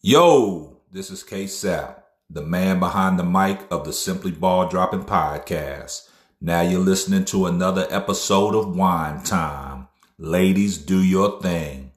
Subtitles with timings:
[0.00, 5.02] Yo, this is K Sap, the man behind the mic of the Simply Ball Dropping
[5.02, 6.08] Podcast.
[6.40, 9.88] Now you're listening to another episode of Wine Time.
[10.16, 11.90] Ladies, do your thing.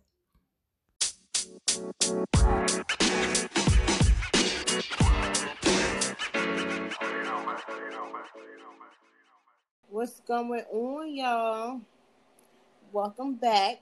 [9.89, 11.81] What's going on, y'all?
[12.91, 13.79] Welcome back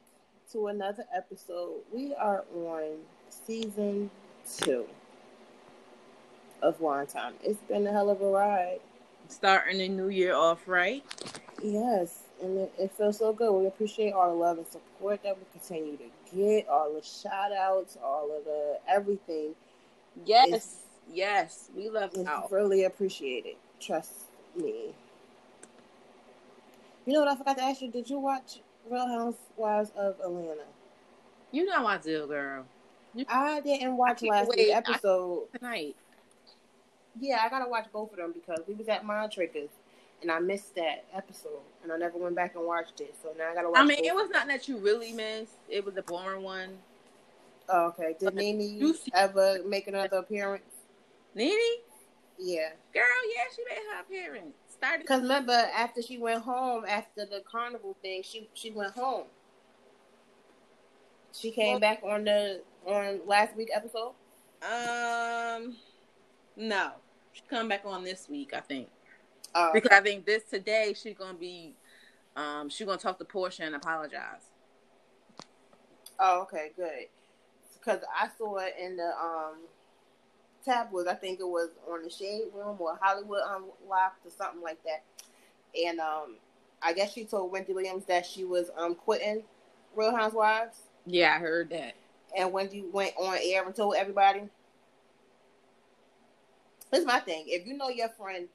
[0.51, 1.83] to another episode.
[1.93, 2.97] We are on
[3.46, 4.10] season
[4.58, 4.86] two
[6.61, 7.34] of Wine Time.
[7.43, 8.80] It's been a hell of a ride.
[9.28, 11.04] Starting the new year off right.
[11.61, 13.52] Yes, and it, it feels so good.
[13.54, 17.52] We appreciate all the love and support that we continue to get, all the shout
[17.52, 19.54] outs, all of the everything.
[20.25, 20.75] Yes, It's-
[21.14, 22.47] yes, we love y'all.
[22.50, 23.56] really appreciated.
[23.80, 24.11] Trust
[24.56, 24.94] me.
[27.06, 27.89] You know what I forgot to ask you?
[27.92, 30.64] Did you watch Real Housewives of Atlanta?
[31.52, 32.66] You know I do, girl.
[33.27, 34.72] I didn't watch can't last wait.
[34.72, 35.47] I- episode.
[35.58, 35.95] Tonight.
[37.19, 39.69] Yeah, I gotta watch both of them because we was at Mind Triggers
[40.21, 43.13] and I missed that episode and I never went back and watched it.
[43.21, 43.79] So now I gotta watch.
[43.79, 45.53] I mean, it was not that you really missed.
[45.69, 46.77] It was a boring one.
[47.67, 48.16] Oh, okay.
[48.19, 50.63] Did Nene you ever make another appearance?
[51.35, 51.51] Nene,
[52.38, 53.03] Yeah, girl,
[53.35, 54.55] yeah, she made her appearance.
[54.69, 55.01] Started.
[55.01, 59.25] because remember after she went home after the carnival thing, she she went home.
[61.33, 64.13] She came Well- back on the on last week episode.
[64.61, 65.75] Um,
[66.58, 66.91] no,
[67.31, 68.89] she come back on this week, I think,
[69.55, 71.73] Oh, because I think this today she's gonna be,
[72.35, 74.41] um, she's gonna talk to Porsha and apologize.
[76.19, 77.07] Oh, okay, good.
[77.73, 79.55] Because I saw it in the um
[80.66, 81.07] tabloids.
[81.07, 85.03] I think it was on the Shade Room or Hollywood Unlocked or something like that.
[85.81, 86.35] And um,
[86.81, 89.44] I guess she told Wendy Williams that she was um quitting
[89.95, 91.95] Real Housewives, Yeah, I heard that.
[92.38, 94.44] And Wendy went on air and told everybody.
[96.91, 98.47] Here's my thing: if you know your friend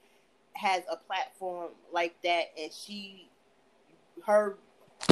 [0.54, 3.28] has a platform like that, and she,
[4.26, 4.56] her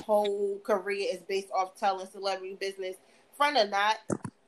[0.04, 2.96] whole career is based off telling celebrity business,
[3.36, 3.98] friend or not,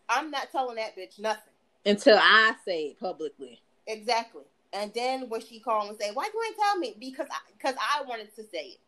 [0.09, 1.53] I'm not telling that bitch nothing.
[1.87, 3.61] Until I say it publicly.
[3.87, 4.45] Exactly.
[4.73, 7.77] And then when she called and say, "Why you ain't tell me?" Because I, because
[7.79, 8.79] I wanted to say it.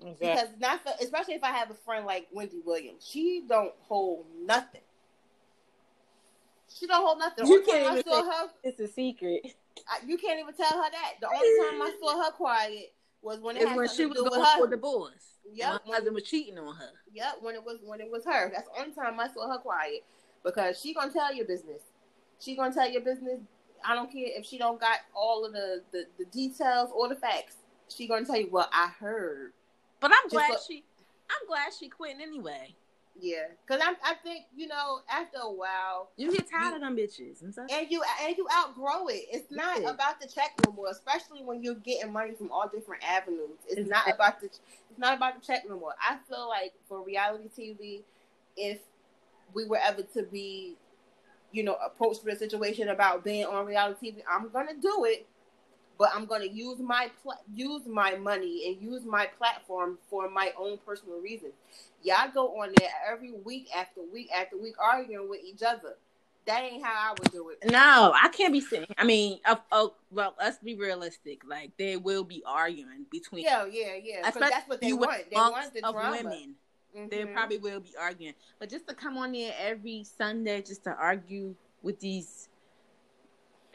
[0.00, 4.26] Because not for, especially if I have a friend like Wendy Williams, she don't hold
[4.44, 4.80] nothing.
[6.68, 7.46] She don't hold nothing.
[7.46, 9.54] You can't I even saw her, It's a secret.
[9.88, 11.12] I, you can't even tell her that.
[11.20, 14.30] The only time I saw her quiet was when it had when she was going
[14.30, 14.58] with her.
[14.58, 15.12] for divorce.
[15.52, 16.90] Yep, Her when- husband was cheating on her.
[17.12, 18.50] Yep, when it was when it was her.
[18.50, 20.04] That's the only time I saw her quiet
[20.42, 21.82] because she gonna tell your business.
[22.40, 23.40] She gonna tell your business.
[23.84, 27.16] I don't care if she don't got all of the the, the details or the
[27.16, 27.56] facts.
[27.88, 28.48] She gonna tell you.
[28.50, 29.52] what I heard.
[30.04, 30.84] But I'm glad look- she.
[31.30, 32.74] I'm glad she quit anyway.
[33.18, 36.10] Yeah, because I I think you know after a while.
[36.16, 37.68] You get tired of them bitches and stuff.
[37.70, 39.22] And you and you outgrow it.
[39.32, 39.90] It's not Yeah.
[39.92, 43.56] about the check no more, especially when you're getting money from all different avenues.
[43.66, 45.94] It's not about the it's not about the check no more.
[45.98, 48.02] I feel like for reality TV,
[48.58, 48.80] if
[49.54, 50.76] we were ever to be,
[51.50, 55.26] you know, approached with a situation about being on reality TV, I'm gonna do it,
[55.98, 60.52] but I'm gonna use my pla- use my money and use my platform for my
[60.58, 61.54] own personal reasons.
[62.02, 65.96] Y'all go on there every week after week after week arguing with each other.
[66.46, 67.70] That ain't how I would do it.
[67.70, 68.86] No, I can't be sitting.
[68.98, 71.42] I mean, of oh, well, let's be realistic.
[71.46, 73.44] Like there will be arguing between.
[73.44, 74.30] Yeah, yeah, yeah.
[74.30, 75.30] Because that's what they want.
[75.30, 76.10] They want the of drama.
[76.22, 76.54] women.
[77.10, 77.32] There Mhm.
[77.32, 81.56] probably will be arguing, but just to come on there every Sunday just to argue
[81.82, 82.48] with these,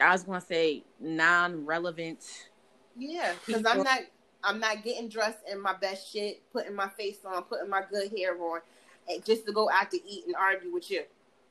[0.00, 2.48] I was gonna say non-relevant.
[2.96, 4.00] Yeah, because I'm not.
[4.42, 8.10] I'm not getting dressed in my best shit, putting my face on, putting my good
[8.16, 8.60] hair on,
[9.06, 11.02] and just to go out to eat and argue with you.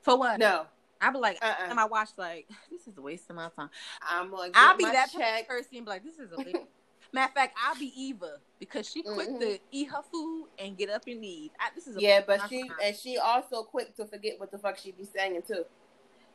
[0.02, 0.40] For what?
[0.40, 0.66] No,
[1.00, 1.68] I be like, Uh-uh.
[1.70, 3.70] and I watch like this is a waste of my time.
[4.02, 5.48] I'm gonna I'll be that check.
[5.48, 6.58] person and be like, this is a waste.
[7.14, 9.40] Matter of fact, I'll be Eva because she quick Mhm.
[9.40, 11.50] to eat her food and get up and leave.
[11.59, 12.78] I, this is a Yeah, but she time.
[12.84, 15.66] and she also quick to forget what the fuck she be saying too,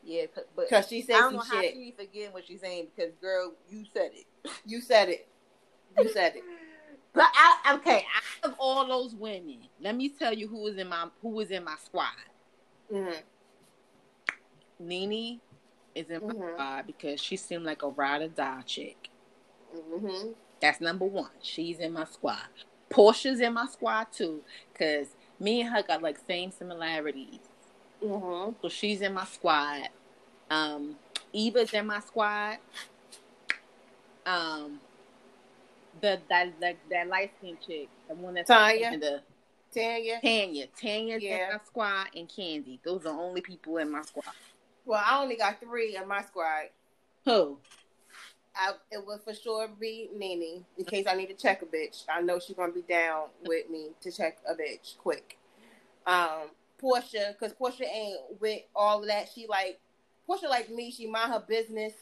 [0.05, 3.12] yeah, but, because she I don't know how she be forgetting what she's saying because
[3.21, 4.27] girl, you said it.
[4.67, 5.29] You said it.
[5.99, 6.43] You said it.
[7.12, 8.05] But I, okay,
[8.43, 11.53] out of all those women, let me tell you who was in my who was
[11.53, 12.09] in my squad.
[12.91, 13.12] hmm
[14.81, 15.41] Nene
[15.95, 16.53] is in my Mhm.
[16.55, 19.11] squad because she seemed like a ride or die chick.
[19.73, 21.31] hmm That's number one.
[21.41, 22.49] She's in my squad.
[22.91, 24.43] Porsha's in my squad too,
[24.73, 25.09] because
[25.39, 27.41] me and her got like same similarities.
[28.05, 29.89] Hmm So she's in my squad.
[30.51, 30.97] Um,
[31.33, 32.59] Eva's in my squad.
[34.27, 34.81] Um,
[36.01, 38.91] the that that, that light skinned chick, the one that's Tanya?
[38.93, 39.23] in the
[39.75, 40.21] Tanya.
[40.23, 40.67] Tanya.
[40.79, 41.47] Tanya's Yeah.
[41.47, 42.79] in my squad and Kandi.
[42.85, 44.25] Those are the only people in my squad.
[44.85, 46.69] Well, I only got three in my squad.
[47.25, 47.59] Who?
[48.57, 52.05] I, it would for sure be Nene in case I need to check a bitch.
[52.09, 55.39] I know she's gonna be down with me to check a bitch quick.
[56.07, 56.50] Um,
[56.85, 59.29] Porsha, because Porsha ain't with all of that.
[59.35, 59.81] She like
[60.29, 60.91] Porsha like me.
[60.91, 61.95] She mind her business,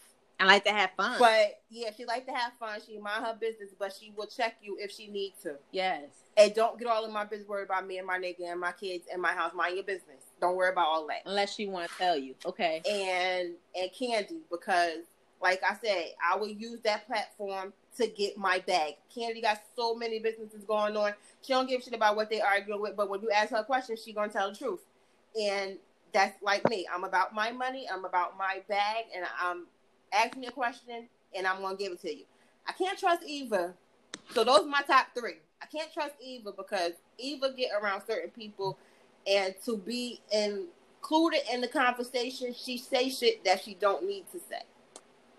[0.43, 1.17] I like to have fun.
[1.21, 2.81] but yeah, she like to have fun.
[2.85, 5.55] She mind her business, but she will check you if she needs to.
[5.71, 6.03] yes.
[6.35, 7.47] And don't get all in my business.
[7.47, 9.53] Worry about me and my nigga and my kids and my house.
[9.55, 10.25] Mind your business.
[10.41, 11.21] Don't worry about all that.
[11.27, 12.35] Unless she want to tell you.
[12.47, 12.81] Okay.
[12.91, 15.05] and and Kandi because,
[15.43, 18.95] like I said, I will use that platform to get my bag.
[19.15, 21.13] Kandi got so many businesses going on.
[21.43, 23.59] She don't give a shit about what they arguing with, but when you ask her
[23.59, 24.81] a question, she gonna tell the truth.
[25.41, 25.79] And
[26.13, 26.87] that's like me.
[26.93, 27.87] I'm about my money.
[27.93, 29.67] I'm about my bag, and I'm
[30.13, 32.25] ask me a question, and I'm gonna give it to you.
[32.67, 33.75] I can't trust Eva,
[34.35, 35.37] so those are my top three.
[35.61, 38.79] I can't trust Eva because Eva get around certain people,
[39.27, 44.39] and to be included in the conversation, she say shit that she don't need to
[44.39, 44.63] say.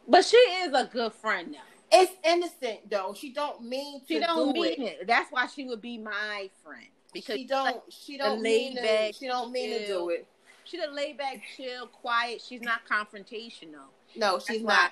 [0.08, 1.60] But she is a good friend now.
[1.94, 3.14] It's innocent though.
[3.18, 5.00] She don't mean to She don't do mean it.
[5.02, 5.08] it.
[5.08, 6.88] That's why she would be my friend.
[7.14, 7.82] Because She don't.
[7.90, 8.82] She don't mean to.
[8.82, 10.26] laid-back, She don't mean to do it.
[10.66, 12.42] She the laid back, chill, quiet.
[12.42, 13.88] She's not confrontational.
[14.16, 14.92] No, she's That's not.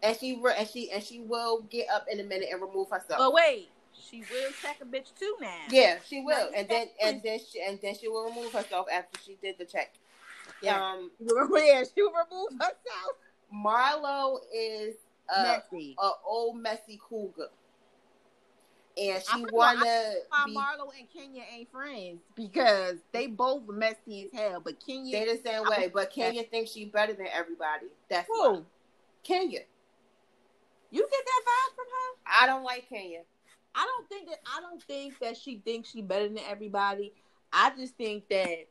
[0.00, 2.88] why- And she and she and she will get up in a minute and remove
[2.88, 3.18] herself.
[3.18, 5.48] But wait, she will check a bitch too now.
[5.70, 9.20] Yeah, she will, and then and then she and then she will remove herself after
[9.20, 9.92] she did the check.
[10.62, 10.92] Yeah.
[10.92, 13.16] Um, yeah, she will remove herself.
[13.52, 14.94] Marlo is
[15.34, 15.96] a, Messy.
[15.98, 17.48] a old messy cougar,
[18.96, 19.80] and she I don't know, wanna
[20.28, 20.54] Why be.
[20.54, 24.60] Marlo and Kenya ain't friends because they both messy as hell.
[24.64, 27.86] But Kenya, They the same way, but Kenya thinks she better than everybody.
[28.08, 28.54] That's why.
[28.56, 28.64] who?
[29.22, 29.60] Kenya.
[30.90, 32.42] You get that vibe from her?
[32.42, 33.20] I don't like Kenya.
[33.74, 37.12] I don't think that I don't think that she thinks she better than everybody.
[37.52, 38.66] I just think that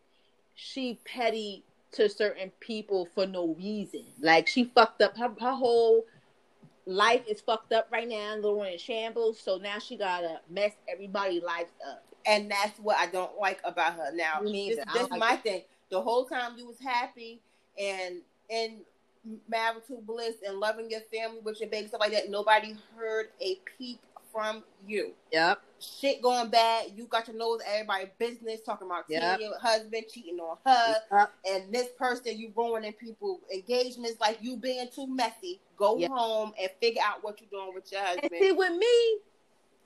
[0.56, 1.64] she petty
[1.94, 4.04] to certain people for no reason.
[4.20, 6.06] Like she fucked up her, her whole
[6.88, 9.40] life is fucked up right now, little in shambles.
[9.40, 12.04] So now she gotta mess everybody's life up.
[12.26, 14.12] and that's what I don't like about her.
[14.14, 14.90] Now, Me this, neither.
[14.90, 15.62] I this don't like my thing.
[15.92, 17.42] The whole time you was happy
[17.80, 18.82] and in
[19.50, 23.60] marital bliss and loving your family with your baby stuff like that, nobody heard a
[23.78, 24.00] peep
[24.32, 25.14] from you.
[25.32, 25.62] Yep.
[25.80, 26.92] Shit going bad.
[26.96, 29.40] You got your nose at everybody's business, talking about Yep.
[29.40, 31.34] your husband cheating on her, Yep.
[31.46, 35.62] and this person you ruining people engagements like you being too messy.
[35.76, 36.10] Go Yep.
[36.12, 38.32] home and figure out what you're doing with your And husband.
[38.40, 39.20] see, with me,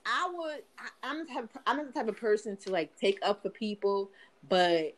[0.06, 0.64] I would.
[0.80, 1.44] I, I'm the type.
[1.44, 4.12] Of, I'm not the type of person to like take up for people,
[4.48, 4.96] but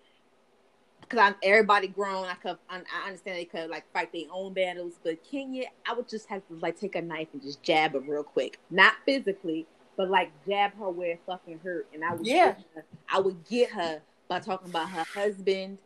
[1.08, 2.58] because I'm everybody grown, I could.
[2.70, 4.94] I, I understand they could like fight their own battles.
[5.04, 8.00] But Kenya, I would just have to like take a knife and just jab her
[8.00, 9.66] real quick, not physically,
[9.98, 12.26] but like jab her where it fucking hurt, and I would.
[12.26, 12.48] Yeah.
[12.54, 15.78] get her- I would get her by talking about her husband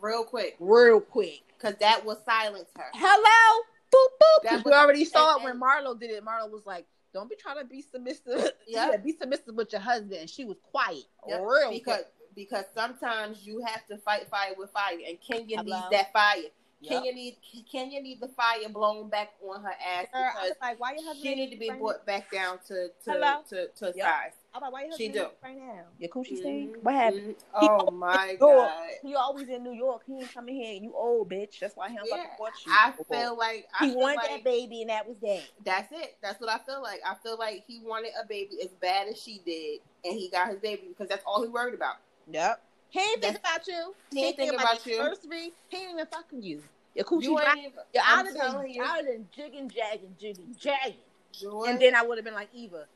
[0.00, 1.42] Real quick, real quick.
[1.58, 2.84] because that will silence her.
[2.94, 4.42] Hello, boop boop.
[4.42, 6.24] That 'Cause we already saw and- it when Marlo did it.
[6.24, 8.52] Marlo was like, "Don't be trying to be submissive.
[8.66, 8.90] Yeah.
[8.90, 12.06] yeah, be submissive with your husband." She was quiet, Yep, real because quick.
[12.36, 15.76] Because sometimes you have to fight fire with fire, and Kenya Hello?
[15.76, 16.42] needs that fire.
[16.80, 16.92] Yep.
[16.92, 17.36] Kenya need
[17.72, 21.34] Kenya need the fire blown back on her ass Girl, because like, "Why your she
[21.34, 23.36] need to be right brought back down to to Hello?
[23.48, 23.94] to, to Yep.
[23.96, 24.32] size.
[24.54, 25.26] I'm like, "Why your She do.
[25.42, 25.84] right now?
[25.98, 26.76] Your coochie Mhm, stink?
[26.82, 27.34] What happened?
[27.36, 27.36] mhm.
[27.54, 28.40] Oh my York.
[28.40, 28.90] god!
[29.02, 30.02] He always in New York.
[30.06, 30.74] He ain't coming here.
[30.74, 31.58] You old bitch.
[31.60, 32.72] That's why he don't Yeah, fucking want you.
[32.74, 35.44] I feel like I he feel wanted like that baby, and that was that.
[35.64, 36.18] that's it.
[36.22, 37.00] That's what I feel like.
[37.06, 40.48] I feel like he wanted a baby as bad as she did, and he got
[40.48, 41.96] his baby because that's all he worried about.
[42.30, 42.62] Yep.
[42.90, 43.94] He ain't think about you.
[44.10, 45.02] He ain't thinking think about your you.
[45.02, 45.52] Anniversary.
[45.68, 46.62] He ain't even fucking you.
[46.94, 47.54] Your coochie You dry.
[47.58, 47.72] even.
[48.02, 50.94] I'm I'd have telling been, you, I'd have jigging, jagging, jigging, jagging.
[51.32, 51.64] Joy.
[51.66, 52.86] And then I would have been like, Eva,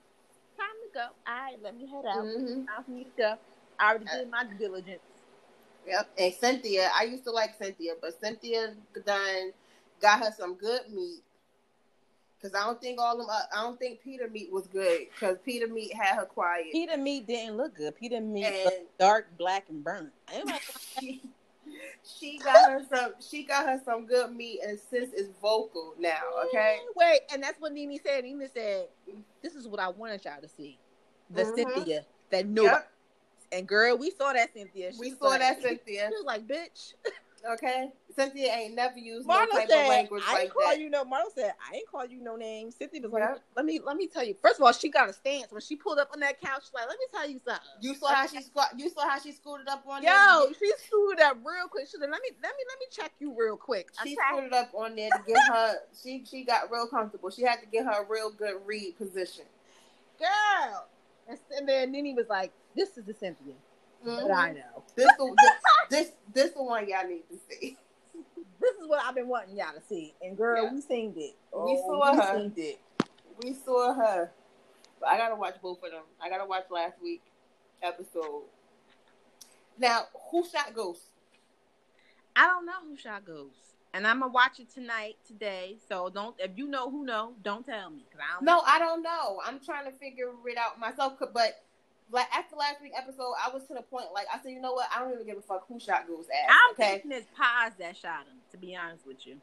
[0.56, 1.06] time to go.
[1.26, 2.24] All right, let me head out.
[2.24, 2.66] Mhm.
[2.66, 3.34] Time for me to go.
[3.78, 5.00] I already did my diligence.
[5.86, 6.10] Yep.
[6.18, 9.52] And Cynthia, I used to like Cynthia, but Cynthia done
[10.00, 11.22] got her some good meat.
[12.42, 15.00] Cause I don't think all them, uh, I don't think Peter meat was good.
[15.18, 16.66] Cause Peter meat had her quiet.
[16.72, 17.94] Peter meat didn't look good.
[17.96, 20.10] Peter meat And- dark, black, and burnt.
[20.26, 20.62] I was like,
[21.00, 21.22] she,
[22.02, 26.20] she got her some, she got her some good meat, and sis is vocal now.
[26.46, 26.78] Okay.
[26.96, 28.24] Wait, and that's what Nene said.
[28.24, 28.88] Nene said,
[29.42, 30.78] "This is what I wanted y'all to see,
[31.28, 31.54] the Mhm.
[31.54, 32.90] Cynthia that knew." Yep.
[33.52, 34.92] And girl, we saw that Cynthia.
[34.92, 36.08] She We saw like- that Cynthia.
[36.08, 36.94] She was like, "Bitch."
[37.48, 37.90] Okay.
[38.14, 40.80] Cynthia ain't never used no Marlo type said, of language "I like ain't call that.
[40.80, 43.42] you no." Marlo said, "I ain't call you no name." Cynthia was like, Yep.
[43.56, 45.74] "Let me, let me tell you." First of all, she got a stance when she
[45.76, 46.64] pulled up on that couch.
[46.64, 48.68] She's like, "Let me tell you something." You saw how she squat.
[48.76, 50.54] You saw how she scooted up on Yo, there.
[50.58, 51.86] she screwed up real quick.
[51.86, 54.16] She said, "Let me, let me, let me check you real quick." She Okay.
[54.28, 55.76] scooted up on there to get her.
[56.02, 57.30] She she got real comfortable.
[57.30, 59.44] She had to get her a real good read position.
[60.18, 60.86] girl.
[61.28, 63.54] And, and then Nene was like, "This is the Cynthia.
[64.06, 64.28] Mm-hmm.
[64.28, 65.36] But I know this the,
[65.90, 67.76] this this the one y'all need to see.
[68.60, 70.72] This is what I've been wanting y'all to see, and girl, yeah.
[70.72, 71.36] we seen it.
[71.52, 72.52] Oh, we saw we her.
[72.56, 72.80] It.
[73.42, 74.30] We saw her.
[75.00, 76.02] But I gotta watch both of them.
[76.20, 77.22] I gotta watch last week
[77.82, 78.42] episode.
[79.78, 81.00] Now, who shot Ghost?
[82.36, 83.56] I don't know who shot Ghost.
[83.92, 85.78] And I'm gonna watch it tonight, today.
[85.88, 88.04] So don't if you know who know, don't tell me.
[88.14, 88.62] I don't no, know.
[88.66, 89.40] I don't know.
[89.44, 91.14] I'm trying to figure it out myself.
[91.32, 91.62] But
[92.12, 94.72] like after last week episode, I was to the point like I said, you know
[94.72, 94.88] what?
[94.94, 96.50] I don't even give a fuck who shot Ghost ass.
[96.50, 97.00] I'm okay?
[97.00, 98.38] thinking it's Paz that shot him.
[98.52, 99.36] To be honest with you.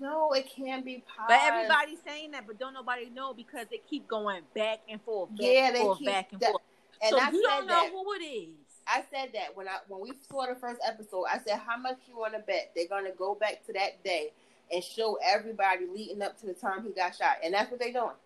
[0.00, 1.26] No, it can be Paz.
[1.28, 5.30] But everybody's saying that, but don't nobody know because they keep going back and forth,
[5.30, 6.62] back yeah, and forth, back and that, forth.
[7.02, 7.90] And so I you don't know that.
[7.90, 8.54] who it is.
[8.86, 11.24] I said that when I when we saw the first episode.
[11.30, 14.32] I said, "How much you want to bet they're gonna go back to that day
[14.70, 17.92] and show everybody leading up to the time he got shot?" And that's what they're
[17.92, 18.16] doing.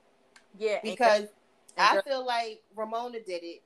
[0.59, 1.29] Yeah, because
[1.77, 3.63] I feel like Ramona did it.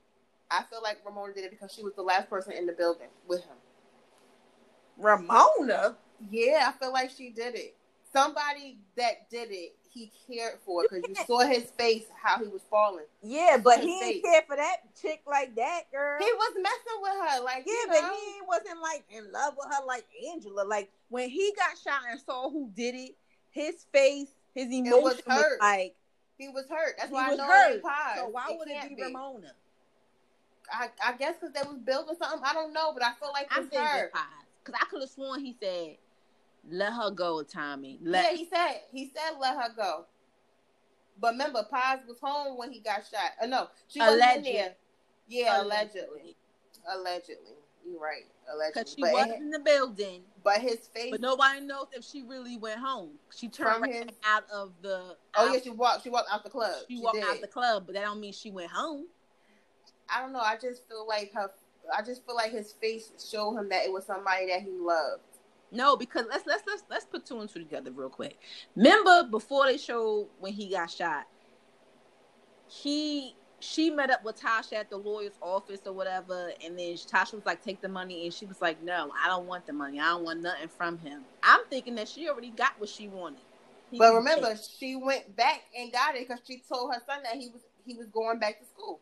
[0.53, 3.07] I feel like Ramona did it because she was the last person in the building
[3.27, 3.57] with him.
[4.97, 5.97] Ramona.
[6.29, 7.75] Yeah, I feel like she did it.
[8.13, 12.61] Somebody that did it he cared for because you saw his face how he was
[12.69, 13.05] falling.
[13.21, 16.17] Yeah, but he didn't care for that chick like that, girl.
[16.19, 18.13] He was messing with her, like yeah, but know?
[18.13, 20.63] he wasn't like in love with her like Angela.
[20.63, 23.15] Like when he got shot and saw who did it,
[23.51, 25.95] his face, his emotion was, was, like
[26.37, 26.95] he was hurt.
[26.97, 27.81] That's why I know hurt.
[28.15, 29.51] So why it would it be, be, Ramona?
[30.71, 32.41] I, I guess because they was building something.
[32.43, 34.11] I don't know, but I feel like it's I'm her.
[34.63, 35.97] Because I could have sworn he said
[36.69, 37.99] let her go, Tommy.
[38.01, 40.05] Let yeah, he said he said let her go.
[41.19, 43.31] But remember, Paz was home when he got shot.
[43.41, 44.73] Uh, no, she was in there.
[45.27, 46.35] Yeah, allegedly.
[46.91, 47.53] Allegedly.
[47.85, 48.23] You're right.
[48.51, 48.81] Allegedly.
[48.81, 50.21] Because she but was in the building.
[50.43, 51.11] But his face.
[51.11, 53.11] But nobody knows if she really went home.
[53.35, 54.15] She turned right his...
[54.25, 55.15] out of the.
[55.35, 56.03] Oh out, yeah, she walked.
[56.03, 56.75] She walked out the club.
[56.87, 57.25] She, she walked did.
[57.25, 59.05] out the club, but that don't mean she went home.
[60.09, 60.39] I don't know.
[60.39, 61.49] I just feel like her.
[61.95, 65.21] I just feel like his face showed him that it was somebody that he loved.
[65.71, 68.37] No, because let's let's let's let's put two and two together real quick.
[68.75, 71.25] Remember before they showed when he got shot,
[72.67, 77.33] he she met up with Tasha at the lawyer's office or whatever, and then Tasha
[77.33, 79.99] was like, "Take the money," and she was like, "No, I don't want the money.
[79.99, 83.39] I don't want nothing from him." I'm thinking that she already got what she wanted.
[83.89, 87.35] He but remember, she went back and got it because she told her son that
[87.35, 88.99] he was he was going back to school.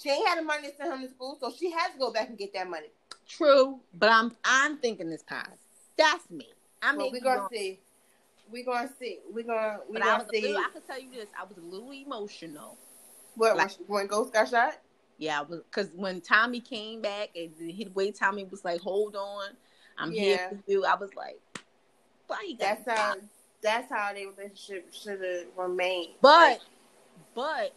[0.00, 2.12] She ain't had the money to send him to school, so she has to go
[2.12, 2.88] back and get that money.
[3.28, 5.46] True, but I'm I'm thinking this Paz.
[5.96, 6.48] That's me.
[6.82, 7.80] I mean, we're gonna see.
[8.50, 9.18] We're gonna see.
[9.32, 10.42] We're gonna we're gonna see.
[10.42, 11.28] Little, I can tell you this.
[11.40, 12.76] I was a little emotional.
[13.36, 14.78] What like, when Ghost got shot?
[15.18, 19.50] Yeah, because when Tommy came back and the way Tommy was like, "Hold on,
[19.96, 20.22] I'm yeah.
[20.22, 21.40] here for you," I was like,
[22.26, 23.14] "Why you got?" That's how.
[23.62, 26.16] That's how their relationship should have remained.
[26.20, 26.60] But,
[27.34, 27.72] but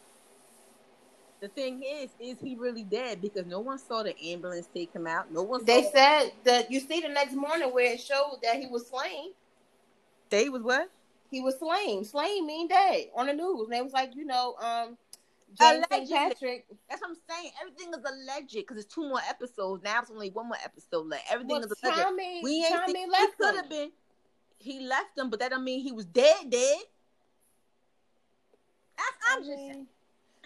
[1.40, 3.22] the thing is, is he really dead?
[3.22, 5.32] Because no one saw the ambulance take him out.
[5.32, 5.64] No one.
[5.66, 9.32] They said that you see the next morning where it showed that he was slain.
[10.30, 10.90] They was what?
[11.30, 12.04] He was slain.
[12.06, 13.66] Slain mean dead on the news.
[13.66, 14.98] And they was like, you know, um,
[15.60, 16.66] James Patrick.
[16.90, 17.52] That's what I'm saying.
[17.62, 19.84] Everything is alleged because it's two more episodes.
[19.84, 21.26] Now it's only one more episode left.
[21.32, 22.02] Everything well, is alleged.
[22.02, 23.92] Tommy, we ain't Tommy seen, left he could have been.
[24.60, 26.50] He left them, but that don't mean he was dead.
[26.50, 26.78] Dead.
[28.98, 29.88] That's, I'm I just saying.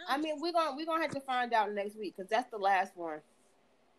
[0.09, 2.57] I mean, we're gonna we're gonna have to find out next week because that's the
[2.57, 3.19] last one.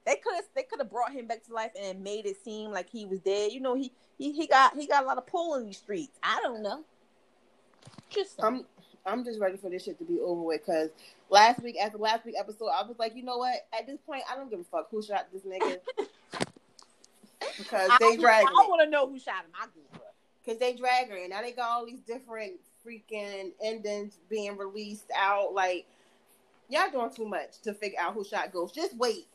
[0.05, 2.71] They could have they could have brought him back to life and made it seem
[2.71, 3.53] like he was dead.
[3.53, 6.19] You know, he he, he got he got a lot of pull in these streets.
[6.23, 6.85] I don't know.
[8.11, 8.65] Just I'm
[9.07, 10.91] I'm just ready for this shit to be over with because
[11.31, 13.67] last week after last week episode, I was like, you know what?
[13.77, 15.79] At this point, I don't give a fuck who shot this nigga
[17.59, 18.45] because they drag.
[18.47, 19.53] I, I want to know who shot him.
[19.61, 20.01] I do.
[20.45, 22.55] Because they drag her, and now they got all these different
[22.87, 25.55] freaking endings being released out.
[25.55, 25.87] Like,
[26.69, 28.75] y'all doing too much to figure out who shot Ghost.
[28.75, 29.27] Just wait.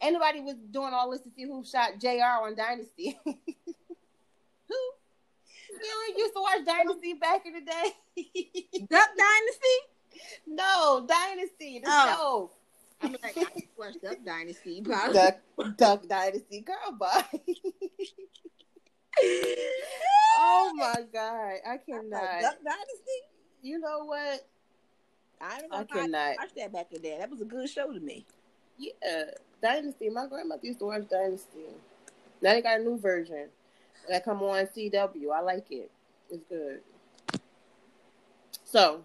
[0.00, 3.18] Anybody was doing all this to see who shot JR on Dynasty.
[3.24, 3.34] who?
[5.70, 7.94] You used to watch Dynasty back in the day?
[8.90, 9.78] Duck Dynasty?
[10.46, 12.06] No, Dynasty, the oh.
[12.16, 12.50] show.
[13.00, 13.46] I'm like, I
[13.76, 14.80] watched Duck Dynasty.
[14.80, 15.36] Duck,
[15.76, 17.24] Duck Dynasty, girl, bye
[20.38, 22.40] oh my god, I cannot.
[22.40, 23.18] Duck Dynasty.
[23.62, 24.46] You know what?
[25.40, 25.78] I, don't know.
[25.78, 27.18] I cannot watch that back in there.
[27.18, 28.24] That was a good show to me.
[28.78, 29.24] Yeah,
[29.62, 30.08] Dynasty.
[30.10, 31.66] My grandmother used to watch Dynasty.
[32.40, 33.48] Now they got a new version
[34.08, 35.32] that come on CW.
[35.34, 35.90] I like it.
[36.30, 36.80] It's good.
[38.64, 39.04] So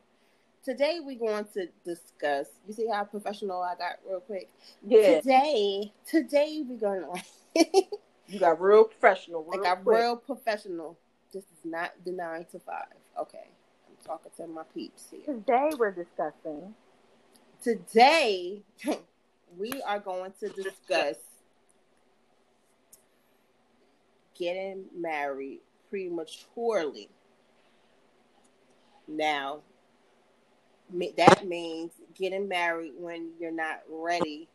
[0.64, 2.48] today we're going to discuss.
[2.68, 4.50] You see how professional I got real quick.
[4.86, 5.22] Yeah.
[5.22, 7.08] Today, today we're gonna.
[8.28, 9.44] You got real professional.
[9.44, 9.98] Real I got quick.
[9.98, 10.98] real professional.
[11.34, 12.86] This is not the nine to five.
[13.20, 13.48] Okay.
[13.88, 15.22] I'm talking to my peeps here.
[15.26, 16.74] Today we're discussing.
[17.62, 18.62] Today
[19.58, 21.18] we are going to discuss
[24.38, 27.10] getting married prematurely.
[29.08, 29.60] Now,
[31.18, 34.48] that means getting married when you're not ready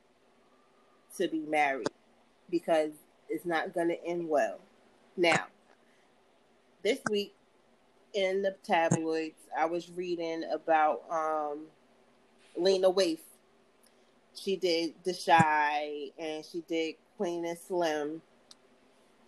[1.16, 1.88] to be married
[2.50, 2.92] because
[3.28, 4.58] it's not going to end well.
[5.16, 5.46] Now,
[6.82, 7.34] this week
[8.14, 11.66] in the tabloids, I was reading about um,
[12.56, 13.18] Lena Waithe.
[14.34, 18.22] She did The Chi and she did Queen and Slim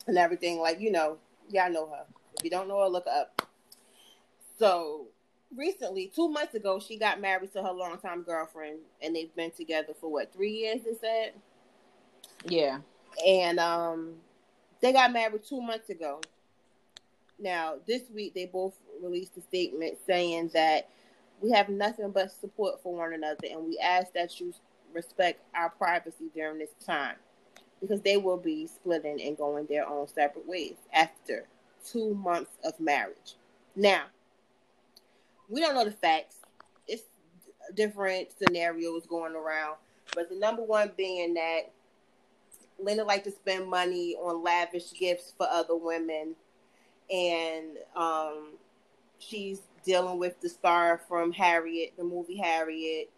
[0.07, 0.61] and everything.
[0.61, 1.19] Like, you know,
[1.51, 2.05] y'all know her.
[2.37, 3.49] If you don't know her, look her up.
[4.59, 5.07] So
[5.57, 9.95] recently, two months ago, she got married to her longtime girlfriend, and they've been together
[10.01, 10.81] for what three years?
[10.85, 11.33] They said.
[12.47, 12.79] Yeah.
[13.27, 14.15] And um,
[14.81, 16.21] they got married two months ago.
[17.39, 20.89] Now, this week they both released a statement saying that
[21.41, 24.53] we have nothing but support for one another, and we ask that you
[24.93, 27.17] respect our privacy during this time
[27.81, 31.47] because they will be splitting and going their own separate ways after
[31.87, 33.37] two months of marriage.
[33.75, 34.05] Now,
[35.49, 36.37] we don't know the facts.
[36.87, 37.05] It's
[37.75, 39.77] different scenarios going around,
[40.15, 41.71] but the number one being that
[42.83, 46.35] Lena like to spend money on lavish gifts for other women,
[47.11, 48.55] and um,
[49.19, 53.11] she's dealing with the star from Harriet, the movie Harriet,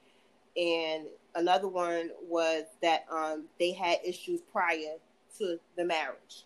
[0.56, 4.96] and another one was that um, they had issues prior
[5.38, 6.44] to the marriage.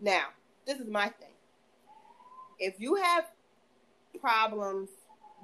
[0.00, 0.26] Now,
[0.66, 1.28] this is my thing.
[2.58, 3.24] If you have
[4.20, 4.90] problems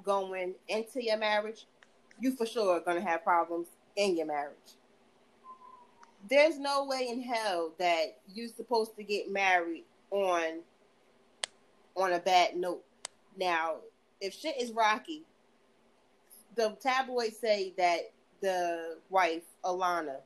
[0.03, 1.65] going into your marriage,
[2.19, 4.76] you for sure are going to have problems in your marriage.
[6.29, 10.61] There's no way in hell that you're supposed to get married on
[11.95, 12.83] on a bad note.
[13.37, 13.77] Now,
[14.21, 15.23] if shit is rocky,
[16.55, 20.17] the tabloids say that the wife, Alana,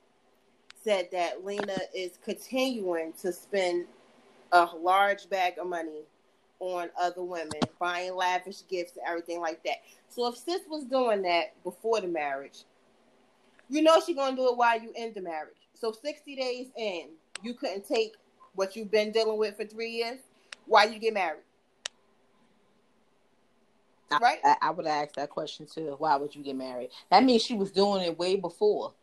[0.84, 3.86] said that Lena is continuing to spend
[4.52, 6.02] a large bag of money
[6.60, 9.78] on other women, buying lavish gifts and everything like that.
[10.10, 12.64] So if sis was doing that before the marriage,
[13.70, 15.56] you know she's gonna do it while you in the marriage.
[15.82, 17.10] So 60 days in,
[17.42, 18.14] you couldn't take
[18.54, 20.20] what you've been dealing with for three years
[20.68, 21.42] while you get married.
[24.22, 24.38] Right?
[24.44, 25.96] I, I would ask that question too.
[25.98, 26.90] Why would you get married?
[27.10, 28.94] That means she was doing it way before.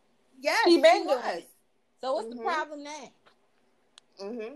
[0.40, 1.50] Yes, she been doing it.
[2.00, 2.36] So what's Mhm.
[2.36, 3.12] the problem now?
[4.22, 4.54] Mm-hmm.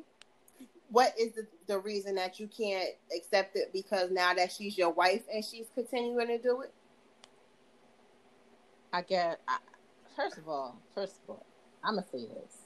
[0.90, 4.90] What is the, the reason that you can't accept it because now that she's your
[4.90, 6.72] wife and she's continuing to do it?
[8.92, 9.40] I get.
[9.48, 9.56] I,
[10.14, 11.46] first of all, first of all,
[11.84, 12.58] I'm gonna say this.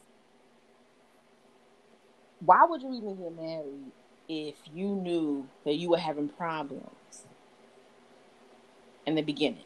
[2.41, 3.93] Why would you even get married
[4.29, 7.25] if you knew that you were having problems
[9.07, 9.65] in the beginning,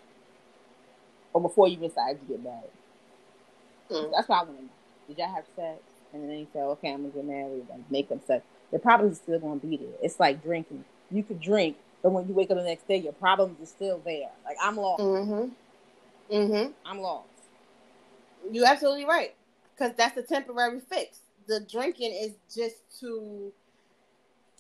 [1.33, 2.71] or before you decided to get married?
[3.91, 4.13] Mm.
[4.15, 4.71] That's what I want to know.
[5.09, 5.83] Did y'all have sex?
[6.13, 8.45] And then you say, okay, I'm gonna get married, like make them sex.
[8.73, 9.95] The problems are still gonna be there.
[10.03, 10.85] It's like drinking.
[11.11, 14.01] You could drink, but when you wake up the next day, your problems are still
[14.05, 14.31] there.
[14.45, 15.03] Like I'm lost.
[15.03, 16.35] Mm-hmm.
[16.35, 16.73] Mm-hmm.
[16.85, 17.27] I'm lost.
[18.51, 19.35] You're absolutely right.
[19.81, 21.21] Because that's a temporary fix.
[21.47, 23.51] The drinking is just to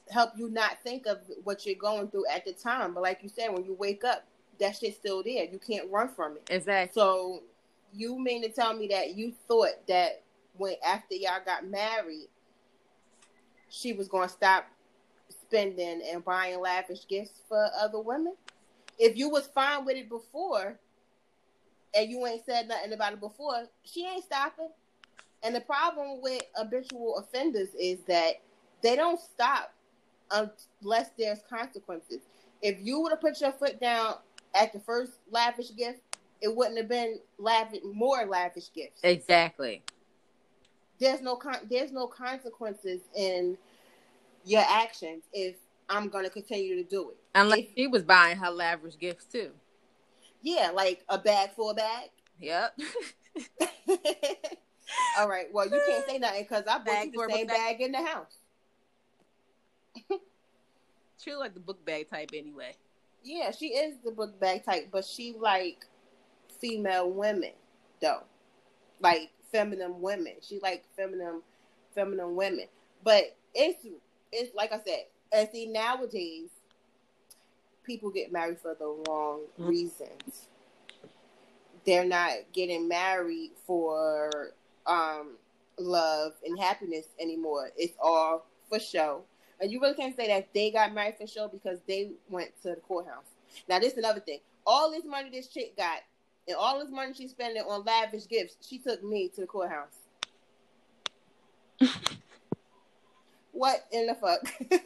[0.08, 2.94] help you not think of what you're going through at the time.
[2.94, 4.24] But like you said, when you wake up,
[4.58, 5.44] that shit's still there.
[5.44, 6.48] You can't run from it.
[6.48, 6.98] Exactly.
[6.98, 7.42] So
[7.92, 10.22] you mean to tell me that you thought that
[10.56, 12.28] when after y'all got married,
[13.68, 14.66] she was to stop
[15.28, 18.34] spending and buying lavish gifts for other women?
[18.98, 20.78] If you was fine with it before,
[21.94, 24.70] and you ain't said nothing about it before, she ain't stopping.
[25.42, 28.34] And the problem with habitual offenders is that
[28.82, 29.72] they don't stop
[30.30, 32.20] unless there's consequences.
[32.62, 34.16] If you would have put your foot down
[34.54, 36.00] at the first lavish gift,
[36.40, 39.00] it wouldn't have been lavish, more lavish gifts.
[39.02, 39.82] Exactly.
[40.98, 43.56] There's no con- there's no consequences in
[44.44, 45.56] your actions if
[45.88, 47.16] I'm gonna continue to do it.
[47.34, 49.52] Unless If- she was buying her lavish gifts too.
[50.42, 52.10] Yeah, like a bag for a bag.
[52.38, 52.78] Yep.
[55.18, 55.46] All right.
[55.52, 57.56] Well, you can't say nothing because I bought Bag you the same bag.
[57.56, 58.36] bag in the house.
[61.22, 62.74] she like the book bag type anyway.
[63.22, 65.84] Yeah, she is the book bag type, but she like
[66.60, 67.52] female women
[68.00, 68.22] though,
[69.00, 70.34] like feminine women.
[70.40, 71.42] She like feminine,
[71.94, 72.66] feminine women.
[73.04, 73.86] But it's
[74.32, 76.48] it's like I said, and see nowadays,
[77.84, 79.68] people get married for the wrong Mhm.
[79.68, 80.46] reasons.
[81.84, 84.52] They're not getting married for
[84.86, 85.36] um
[85.78, 87.70] love and happiness anymore.
[87.76, 89.22] It's all for show.
[89.60, 92.70] And you really can't say that they got married for show because they went to
[92.70, 93.26] the courthouse.
[93.68, 94.38] Now, this is another thing.
[94.66, 96.00] All this money this chick got
[96.48, 99.96] and all this money she's spending on lavish gifts, she took me to the courthouse.
[103.52, 104.40] what in the fuck?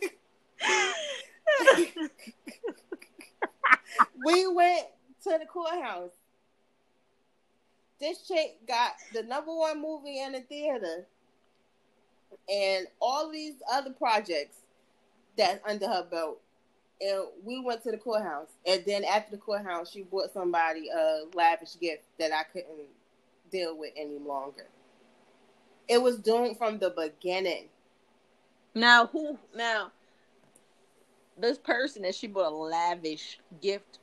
[4.26, 4.86] we went
[5.22, 6.10] to the courthouse.
[8.00, 11.06] This chick got the number one movie in the theater
[12.52, 14.56] and all these other projects
[15.36, 16.40] that's under her belt.
[17.00, 18.48] And we went to the courthouse.
[18.66, 22.88] And then after the courthouse, she bought somebody a lavish gift that I couldn't
[23.50, 24.66] deal with any longer.
[25.88, 27.66] It was doomed from the beginning.
[28.74, 29.92] Now who now
[31.38, 33.98] this person that she bought a lavish gift.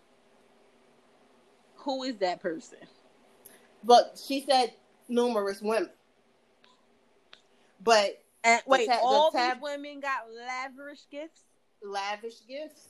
[1.77, 2.77] Who is that person?
[3.83, 4.73] But she said
[5.07, 5.89] numerous women.
[7.83, 11.43] But And wait, ta- the all tab- these women got lavish gifts.
[11.83, 12.89] lavish gifts.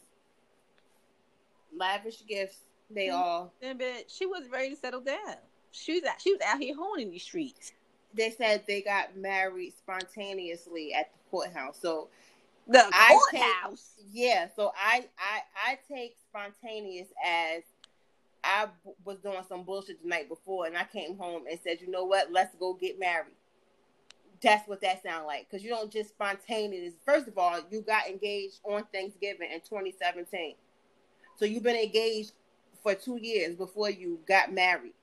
[1.74, 2.66] Lavish gifts.
[2.90, 3.14] They Mhm.
[3.16, 5.38] all Then, but she was ready to settle down.
[5.72, 7.74] She was out, she was out here honing these streets.
[8.14, 11.80] they said they got married spontaneously at the courthouse.
[11.80, 12.10] So
[12.68, 13.94] The I courthouse.
[14.12, 17.64] yeah, so I I I take spontaneous as
[18.52, 18.68] I
[19.06, 22.04] was doing some bullshit the night before, and I came home and said, you know
[22.04, 23.36] what, let's go get married.
[24.42, 26.94] That's what that sounds like, because you don't just spontaneous.
[27.06, 30.56] First of all, you got engaged on Thanksgiving in 2017,
[31.38, 32.34] so you've been engaged
[32.84, 34.96] for two years before you got married,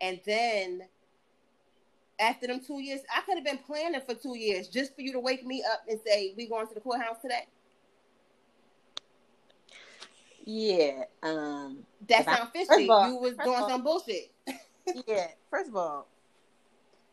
[0.00, 0.82] and then
[2.18, 5.12] after them two years, I could have been planning for two years just for you
[5.12, 7.46] to wake me up and say, "We going to the courthouse today."
[10.46, 11.04] Yeah.
[11.22, 11.84] Um.
[12.08, 12.88] That sounds fishy.
[12.88, 14.30] all- you was doing all- some bullshit.
[15.08, 15.26] Yeah.
[15.50, 16.06] First of all,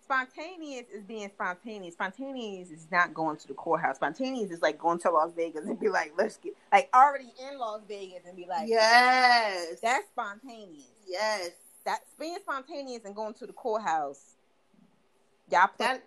[0.03, 1.95] spontaneous is being spontaneous.
[1.95, 3.95] Spontaneous is not going to the courthouse.
[3.95, 7.57] Spontaneous is like going to Las Vegas and be like, let's get like already in
[7.57, 10.85] Las Vegas and be like, yes, that's spontaneous.
[11.07, 11.49] yes.
[11.85, 14.35] That's being spontaneous and going to the courthouse.
[15.51, 16.01] Y'all put, That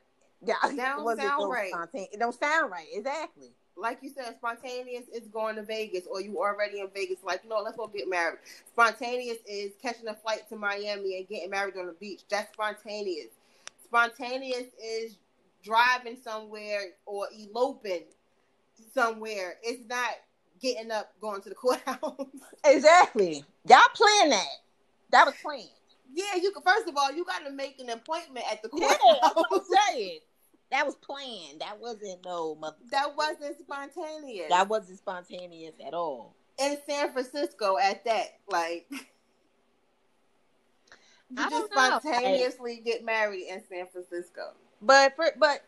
[0.47, 0.77] y'all, don't
[1.19, 1.73] sound so right.
[1.95, 2.87] It don't sound right.
[2.95, 3.51] Exactly.
[3.77, 7.19] Like you said, spontaneous is going to Vegas, or you already in Vegas.
[7.23, 8.39] Like, know, let's go get married.
[8.73, 12.23] Spontaneous is catching a flight to Miami and getting married on the beach.
[12.31, 13.29] That's spontaneous.
[13.85, 15.17] Spontaneous is
[15.63, 18.05] driving somewhere or eloping
[18.95, 19.57] somewhere.
[19.63, 20.11] It's not
[20.61, 22.27] getting up going to the courthouse.
[22.65, 23.45] Exactly.
[23.69, 24.47] Y'all planned that.
[25.11, 25.69] That was planned.
[26.13, 26.63] yeah, you can.
[26.63, 29.35] First of all, you got to make an appointment at the Yeah, courthouse.
[29.35, 29.61] what I'm
[29.95, 30.19] saying.
[30.71, 31.61] That was planned.
[31.61, 32.77] That wasn't no mother.
[32.91, 34.49] that wasn't spontaneous.
[34.51, 36.35] That wasn't spontaneous at all.
[36.59, 38.39] in San Francisco at that.
[38.49, 38.99] Like, you
[41.39, 41.99] I just don't know.
[42.01, 44.55] spontaneously get married in San Francisco.
[44.83, 45.63] But for, but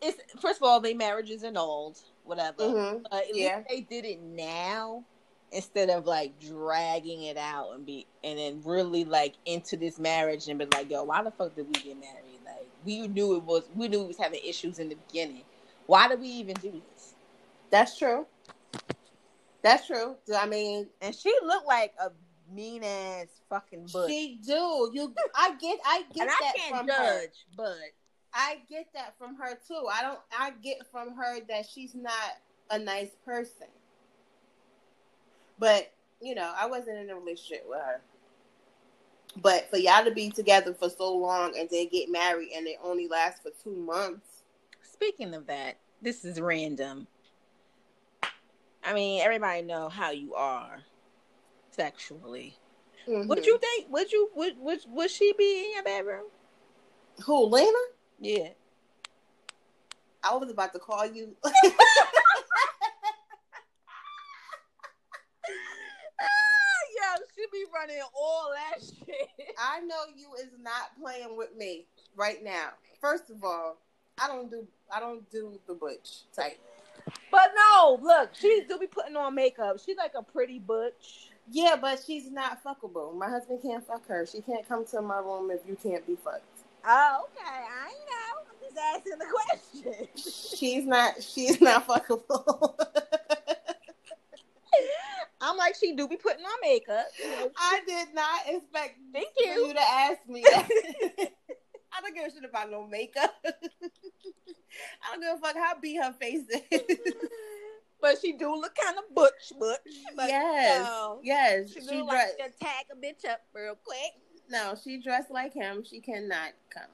[0.00, 2.62] it's first of all, they marriages annulled, whatever.
[2.64, 3.02] Mhm.
[3.10, 3.56] But at Yeah.
[3.58, 5.04] least they did it now
[5.52, 10.48] instead of like dragging it out and be and then really like into this marriage
[10.48, 12.31] and be like, yo, why the fuck did we get married?
[12.84, 15.42] We knew it was we knew we was having issues in the beginning.
[15.86, 17.14] Why did we even do this?
[17.70, 18.26] That's true.
[19.62, 20.16] That's true.
[20.36, 22.10] I mean, And she looked like a
[22.52, 24.08] mean ass fucking butt.
[24.10, 24.90] she do.
[24.92, 27.20] You, I get, I get and I that can't from her.
[27.20, 27.76] judge, but
[28.34, 29.86] I get that from her too.
[29.90, 30.18] I don't.
[30.36, 32.12] I get from her that she's not
[32.70, 33.68] a nice person.
[35.58, 38.00] But you know, I wasn't in a relationship with her.
[39.40, 42.76] But for y'all to be together for so long and then get married and it
[42.82, 44.42] only lasts for two months.
[44.82, 47.06] Speaking of that, this is random.
[48.84, 50.80] I mean, everybody know how you are
[51.70, 52.58] sexually.
[53.06, 53.46] Would Mhm.
[53.46, 53.90] you think?
[53.90, 54.30] Would you?
[54.34, 56.26] Would would would she be in your bedroom?
[57.24, 57.78] Who, Lena?
[58.20, 58.50] Yeah.
[60.22, 61.36] I was about to call you.
[61.42, 61.52] yeah,
[67.34, 69.28] she be running all that shit.
[69.58, 71.86] I know you is not playing with me
[72.16, 72.70] right now.
[73.00, 73.76] First of all,
[74.20, 76.58] I don't do I don't do the butch type.
[77.30, 79.80] But no, look, she do be putting on makeup.
[79.84, 81.30] She's like a pretty butch.
[81.50, 83.16] Yeah, but she's not fuckable.
[83.16, 84.26] My husband can't fuck her.
[84.26, 86.44] She can't come to my room if you can't be fucked.
[86.86, 87.48] Oh, okay.
[87.48, 88.42] I know.
[88.48, 90.08] I'm just asking the question.
[90.56, 92.74] She's not she's not fuckable.
[95.62, 97.06] Like, she do be putting on makeup.
[97.22, 99.46] You know, I did not expect Thank you.
[99.68, 100.44] you to ask me.
[101.94, 103.32] I don't give a shit about no makeup.
[103.44, 106.80] I don't give a fuck how beat her face is.
[108.00, 109.78] but she do look kind of butch, butch.
[110.16, 110.84] But, yes.
[110.84, 111.68] no, Yes.
[111.72, 114.14] she She, dressed like to tag a bitch up real quick.
[114.50, 115.84] no, she dressed like him.
[115.88, 116.90] She cannot come.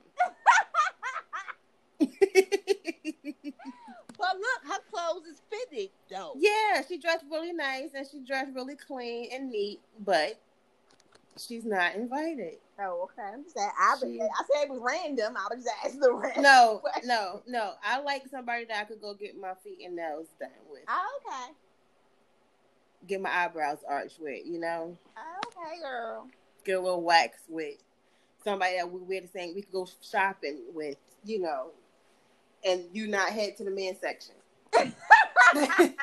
[4.31, 6.35] But look, her clothes is fitting though.
[6.37, 10.39] yeah, she dressed really nice and she dressed really clean and neat, but
[11.39, 12.55] She's not invited.
[12.81, 13.29] Oh, okay.
[13.33, 15.37] I'm just saying, I, She- I said it was random.
[15.37, 16.43] I was just asking the random.
[16.43, 17.07] No, question.
[17.09, 17.75] no, no.
[17.85, 21.21] I like somebody that I could go get my feet and nails done with, Oh,
[21.29, 21.53] okay.
[23.07, 26.27] get my eyebrows arched with, you know, Oh, okay, girl.
[26.65, 27.77] get a little wax with,
[28.43, 29.55] somebody that we wear the same.
[29.55, 31.71] We could go shopping with, you know,
[32.65, 34.35] and you not head to the men's section.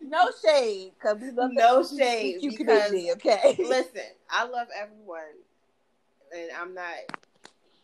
[0.00, 3.56] no shade, cause we love No shade, community, okay.
[3.58, 5.22] Listen, I love everyone,
[6.36, 6.94] and I'm not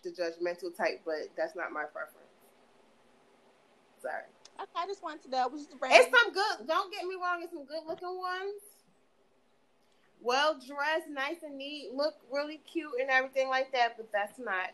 [0.02, 2.28] the judgmental type, but that's not my preference.
[4.00, 4.24] Sorry.
[4.60, 5.46] Okay, I just wanted to know.
[5.46, 6.66] It was just It's some good.
[6.66, 7.40] Don't get me wrong.
[7.42, 8.62] It's some good looking ones.
[10.20, 13.96] Well dressed, nice and neat, look really cute and everything like that.
[13.96, 14.70] But that's not.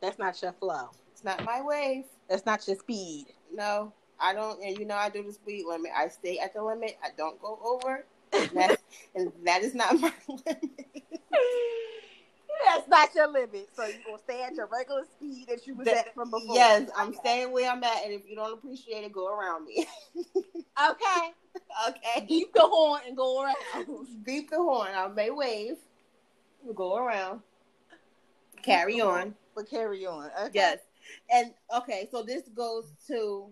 [0.00, 0.90] That's not your flow.
[1.12, 2.04] It's not my wave.
[2.28, 3.26] That's not your speed.
[3.52, 4.62] No, I don't.
[4.62, 5.90] And you know, I do the speed limit.
[5.96, 6.96] I stay at the limit.
[7.02, 8.04] I don't go over.
[8.54, 8.82] That's,
[9.14, 10.64] and that is not my limit.
[12.66, 13.68] That's not your limit.
[13.74, 16.54] So you're gonna stay at your regular speed that you was That- at from before.
[16.54, 17.18] Yes, I'm Okay.
[17.18, 19.86] staying where I'm at, and if you don't appreciate it, go around me.
[20.80, 21.32] Okay.
[21.88, 22.24] okay.
[22.28, 23.56] Beep the horn and go around.
[24.24, 24.90] Beep the horn.
[24.94, 25.76] I may wave.
[26.72, 27.40] Go around.
[28.62, 29.34] Carry on.
[29.58, 30.30] But carry on.
[30.40, 30.50] Okay.
[30.54, 30.78] Yes.
[31.32, 33.46] And okay, so this goes to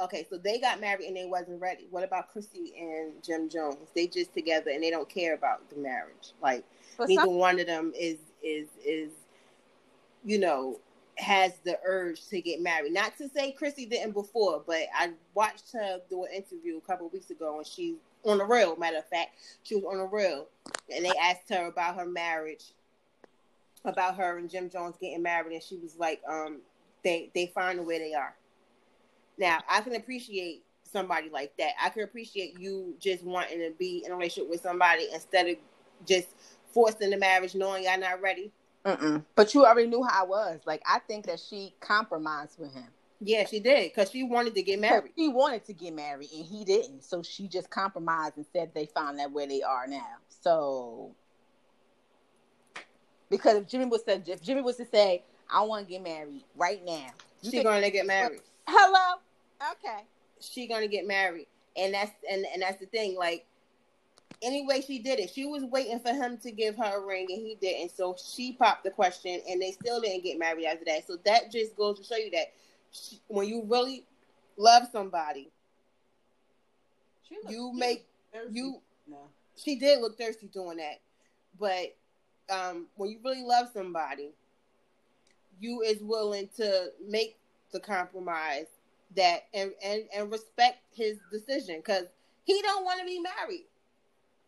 [0.00, 1.86] okay, so they got married and they wasn't ready.
[1.88, 3.90] What about Chrissy and Jim Jones?
[3.94, 6.32] They just together and they don't care about the marriage.
[6.42, 6.64] Like
[6.98, 9.10] But neither some, one of them is is is
[10.24, 10.80] you know
[11.16, 12.92] has the urge to get married.
[12.92, 17.06] Not to say Chrissy didn't before, but I watched her do an interview a couple
[17.06, 18.74] of weeks ago and she's on the real.
[18.74, 20.48] Matter of fact, she was on the real,
[20.92, 22.72] and they asked her about her marriage,
[23.86, 26.60] about her and Jim Jones getting married, and she was like, um,
[27.02, 28.34] they they find where they are.
[29.38, 31.72] Now I can appreciate somebody like that.
[31.82, 35.56] I can appreciate you just wanting to be in a relationship with somebody instead of
[36.06, 36.28] just
[36.72, 38.50] forcing the marriage, knowing y'all not ready.
[38.84, 39.24] Mm-mm.
[39.34, 40.60] but you already knew how I was.
[40.64, 42.86] Like I think that she compromised with him.
[43.20, 45.12] Yeah, she did because she wanted to get married.
[45.16, 47.02] He wanted to get married and he didn't.
[47.02, 50.18] So she just compromised and said they found out where they are now.
[50.28, 51.14] So
[53.30, 56.44] because if Jimmy was to if Jimmy was to say, I want to get married
[56.56, 57.06] right now.
[57.42, 58.40] you She think- gonna get married.
[58.66, 59.20] Hello?
[59.72, 60.02] Okay.
[60.40, 63.16] She gonna get married, and that's and and that's the thing.
[63.16, 63.46] Like
[64.42, 65.30] anyway, she did it.
[65.30, 67.96] She was waiting for him to give her a ring, and he didn't.
[67.96, 71.06] So she popped the question, and they still didn't get married after that.
[71.06, 72.52] So that just goes to show you that
[72.90, 74.04] she, when you really
[74.58, 75.50] love somebody,
[77.48, 78.06] you make
[78.50, 79.18] you no.
[79.56, 81.00] she did look thirsty doing that
[81.58, 81.94] but
[82.50, 84.30] um when you really love somebody
[85.60, 87.36] you is willing to make
[87.72, 88.66] the compromise
[89.16, 92.04] that and and, and respect his decision because
[92.44, 93.64] he don't want to be married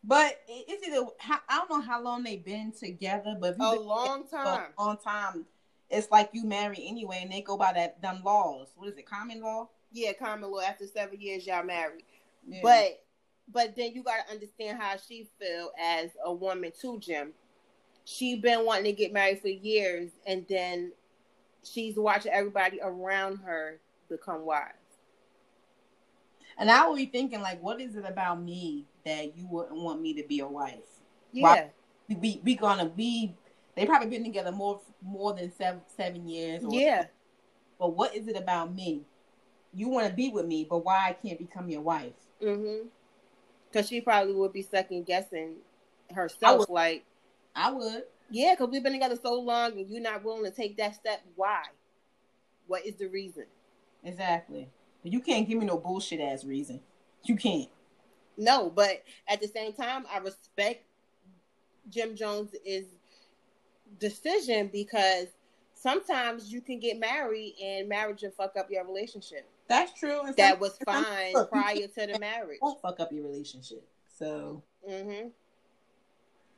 [0.04, 4.26] But it's either how, I don't know how long they've been together, but a long
[4.28, 5.46] time a long time,
[5.90, 8.68] it's like you marry anyway, and they go by that them laws.
[8.76, 9.68] What is it, common law?
[9.90, 12.04] yeah common law after seven years y'all married
[12.46, 12.60] Yeah.
[12.62, 13.02] but
[13.50, 17.32] but then you got to understand how she feel as a woman too jim
[18.10, 20.92] she been wanting to get married for years and then
[21.62, 24.72] she's watching everybody around her become wise
[26.56, 30.00] and I would be thinking like, what is it about me that you wouldn't want
[30.00, 31.02] me to be a wife?
[31.32, 31.70] yeah Why-
[32.08, 33.34] We we, gonna be.
[33.76, 36.64] They probably been together more more than seven seven years.
[36.64, 37.04] Or, yeah
[37.78, 39.02] But what is it about me?
[39.74, 42.14] You want to be with me, but why I can't become your wife?
[42.42, 42.88] mm-hmm
[43.70, 45.56] because she probably would be second guessing
[46.10, 47.04] herself would- like
[47.58, 48.02] I would.
[48.30, 51.22] yeah because we've been together so long and you're not willing to take that step
[51.36, 51.62] why
[52.66, 53.44] what is the reason
[54.04, 54.68] Exactly.
[55.02, 56.80] But you can't give me no bullshit ass reason.
[57.24, 57.68] You can't.
[58.36, 60.84] No, but at the same time, I respect
[61.90, 62.54] Jim Jones'
[63.98, 65.26] decision because
[65.74, 69.48] sometimes you can get married and marriage will fuck up your relationship.
[69.68, 70.22] That's true.
[70.36, 72.58] That was fine prior to the marriage.
[72.62, 73.86] won't fuck up your relationship.
[74.06, 75.28] So hmm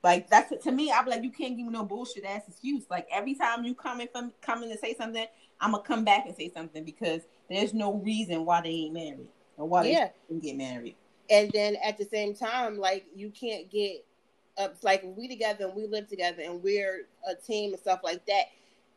[0.03, 2.85] like that's to me, I'm like, you can't give me no bullshit ass excuse.
[2.91, 5.27] Like every time you come in from coming to say something,
[5.61, 9.29] I'm gonna come back and say something because there's no reason why they ain't married
[9.57, 10.09] or why they Yeah.
[10.27, 10.97] shouldn't get married.
[11.29, 14.05] And then at the same time, like you can't get
[14.59, 14.77] up.
[14.83, 18.45] Like we together and we live together and we're a team and stuff like that.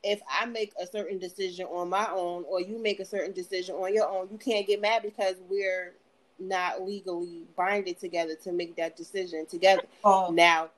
[0.06, 3.76] If I make a certain decision on my own, or you make a certain decision
[3.76, 5.94] on your own, you can't get mad because we're
[6.39, 9.84] not legally binded together to make that decision together.
[10.04, 10.72] Oh, Now,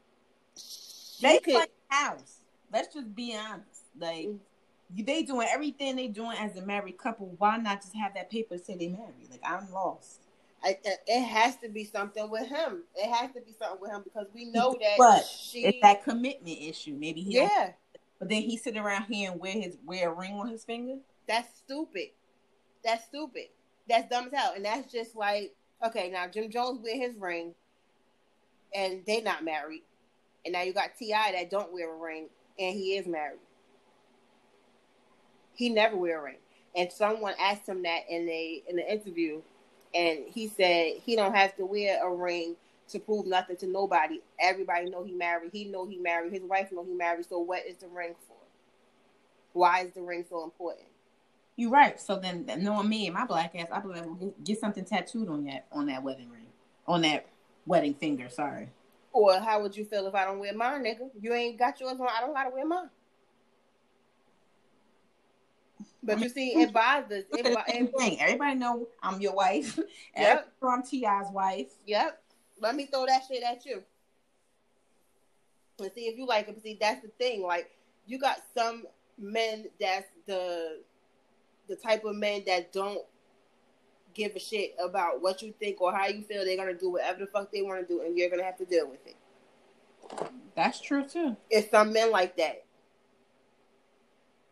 [1.22, 2.40] they could, play house.
[2.72, 3.84] Let's just be honest.
[4.00, 5.06] Like Mm.
[5.06, 7.34] they doing everything they doing as a married couple.
[7.38, 9.30] Why not just have that paper say they married?
[9.32, 10.22] Like I'm lost.
[10.64, 12.84] I, it has to be something with him.
[12.96, 15.66] It has to be something with him because we know that But she.
[15.66, 16.96] It's that commitment issue.
[17.00, 17.72] Maybe he yeah,
[18.20, 20.96] but then he sit around here and wear his wear a ring on his finger.
[21.28, 22.10] that's stupid.
[22.84, 23.48] That's stupid.
[23.88, 24.54] That's dumb as hell.
[24.56, 25.54] And that's just like
[25.86, 26.10] okay.
[26.10, 27.54] Now Jim Jones wear his ring,
[28.74, 29.84] and they not married.
[30.46, 32.28] And now you got Ti that don't wear a ring,
[32.60, 33.40] and he is married.
[35.54, 36.38] He never wear a ring.
[36.76, 39.42] And someone asked him that in a in the interview,
[39.94, 42.56] and he said he don't have to wear a ring
[42.90, 44.22] to prove nothing to nobody.
[44.40, 45.52] Everybody know he married.
[45.52, 46.34] He know he married.
[46.34, 47.26] His wife know he married.
[47.28, 48.36] So what is the ring for?
[49.54, 50.88] Why is the ring so important?
[51.56, 52.00] You're right.
[52.00, 55.66] So then, knowing me and my black ass, I believe get something tattooed on that
[55.72, 56.48] on that wedding ring,
[56.86, 57.26] on that
[57.66, 58.28] wedding finger.
[58.30, 58.70] Sorry.
[59.16, 61.10] Or how would you feel if I don't wear mine, nigga?
[61.22, 62.02] You ain't got yours on.
[62.06, 62.90] I don't gotta wear mine.
[66.04, 67.24] But you see, it bothers.
[67.32, 68.20] It, It's the same it, thing.
[68.20, 69.80] Everybody know I'm your wife.
[70.18, 70.52] Yep.
[70.62, 71.68] I'm Ti's wife.
[71.86, 72.22] yep.
[72.60, 73.84] Let me throw that shit at you.
[75.80, 76.62] And see if you like it.
[76.62, 77.42] See, that's the thing.
[77.42, 77.72] Like,
[78.06, 78.84] you got some
[79.18, 80.82] men that's the
[81.70, 83.02] the type of men that don't
[84.16, 86.44] give a shit about what you think or how you feel.
[86.44, 88.66] They're gonna do whatever the fuck they want to do, and you're gonna have to
[88.66, 89.16] deal with it.
[90.56, 91.36] That's true too.
[91.50, 92.64] It's some men like that.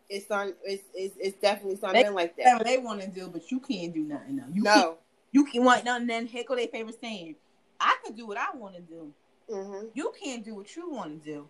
[0.10, 0.54] It's some.
[0.64, 2.64] It's it's, it's definitely some They- men like that.
[2.64, 4.36] They want to do, but you can't do nothing.
[4.36, 4.98] No, you can't,
[5.32, 6.08] you can want nothing.
[6.08, 7.36] Then go their favorite saying.
[7.80, 9.12] I can do what I want to do.
[9.50, 11.48] hmm You can't do what you want to do.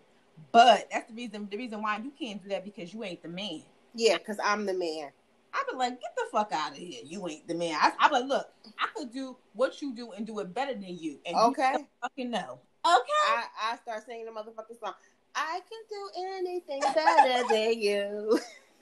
[0.52, 1.47] But that's the reason.
[1.49, 3.62] The reason why you can't do that because you ain't the man.
[3.93, 5.12] Yeah, because I'm the man.
[5.54, 7.02] I be like, get the fuck out of here.
[7.06, 7.78] You ain't the man.
[7.80, 8.48] I, I be like, look,
[8.80, 11.20] I could do what you do and do it better than you.
[11.26, 11.74] And you Okay.
[11.74, 12.60] don't fucking know.
[12.86, 13.30] Okay.
[13.30, 14.94] I, I start singing the motherfucking song.
[15.36, 18.39] I can do anything better than you.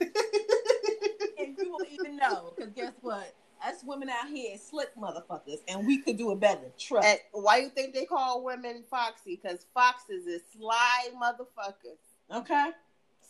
[1.38, 2.52] and you won't even know.
[2.56, 3.34] Because guess what?
[3.64, 6.72] Us women out here is slick motherfuckers, and we could do it better.
[6.78, 7.06] Trust.
[7.06, 9.38] and why you think they call women foxy?
[9.40, 12.36] Because foxes is sly motherfuckers.
[12.38, 12.70] okay.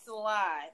[0.04, 0.68] Sly.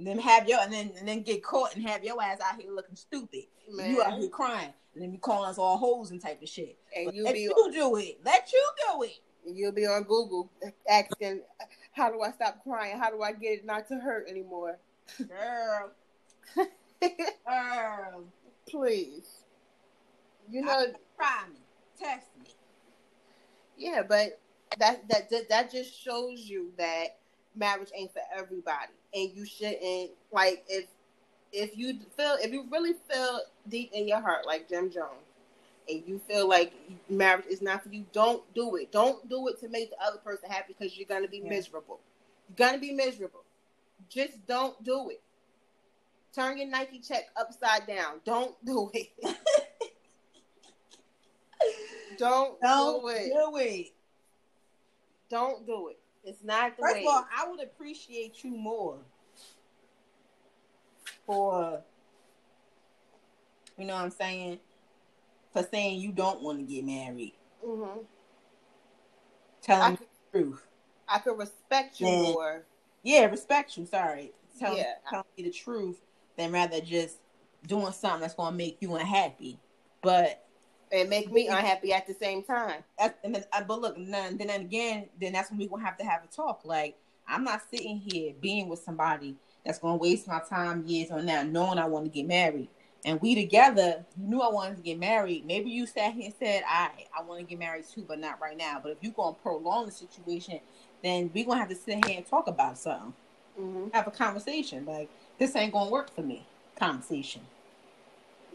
[0.00, 2.70] Then have your and then and then get caught and have your ass out here
[2.70, 3.44] looking stupid.
[3.70, 3.90] Man.
[3.90, 6.78] You out here crying, and then you calling us all hoes and type of shit.
[6.96, 8.20] and But you let you do it.
[8.24, 9.18] Let you do it.
[9.44, 10.50] you'll be on Google
[10.88, 11.40] asking,
[11.92, 12.96] how do I stop crying?
[12.96, 14.78] How do I get it not to hurt anymore?
[15.18, 15.90] Girl.
[17.46, 18.24] Girl.
[18.68, 19.44] Please.
[20.50, 21.58] You know, Try me.
[21.98, 22.46] Test me.
[23.76, 24.40] Yeah, but
[24.78, 27.18] that that, that just shows you that
[27.56, 30.86] marriage ain't for everybody, and you shouldn't like if
[31.52, 35.24] if you feel if you really feel deep in your heart like Jim Jones,
[35.88, 36.72] and you feel like
[37.08, 38.92] marriage is not for you, don't do it.
[38.92, 41.48] Don't do it to make the other person happy because you're gonna be Yeah.
[41.48, 42.00] miserable.
[42.48, 43.44] You're gonna be miserable.
[44.08, 45.22] Just don't do it.
[46.34, 48.20] Turn your Nike check upside down.
[48.24, 49.08] Don't do it.
[52.18, 53.32] don't, Don't do it.
[53.32, 53.86] do it.
[55.30, 55.98] Don't do it.
[56.24, 57.02] It's not the First way.
[57.02, 58.98] of all, I would appreciate you more
[61.26, 61.82] for,
[63.76, 64.58] you know what I'm saying,
[65.52, 67.34] for saying you don't want to get married.
[67.64, 68.00] hmm
[69.62, 70.66] Telling could, the truth.
[71.08, 72.22] I could respect you Yeah.
[72.32, 72.64] more.
[73.02, 73.86] Yeah, respect you.
[73.86, 74.32] Sorry.
[74.58, 74.94] Tell Yeah.
[75.08, 76.00] telling me the truth
[76.36, 77.18] than rather just
[77.66, 79.58] doing something that's going to make you unhappy.
[80.02, 80.47] But
[80.92, 82.82] and make me unhappy at the same time.
[82.98, 86.04] and then, uh, but look, then, then again, then that's when we gonna have to
[86.04, 86.62] have a talk.
[86.64, 86.96] Like
[87.26, 91.46] I'm not sitting here being with somebody that's gonna waste my time years on that,
[91.48, 92.68] knowing I want to get married.
[93.04, 95.46] And we together, you knew I wanted to get married.
[95.46, 98.40] Maybe you sat here and said, "I, I want to get married too, but not
[98.40, 100.60] right now." But if you're gonna prolong the situation,
[101.02, 103.14] then we gonna have to sit here and talk about something,
[103.56, 104.84] hmm have a conversation.
[104.84, 106.44] Like this ain't gonna work for me.
[106.76, 107.42] Conversation.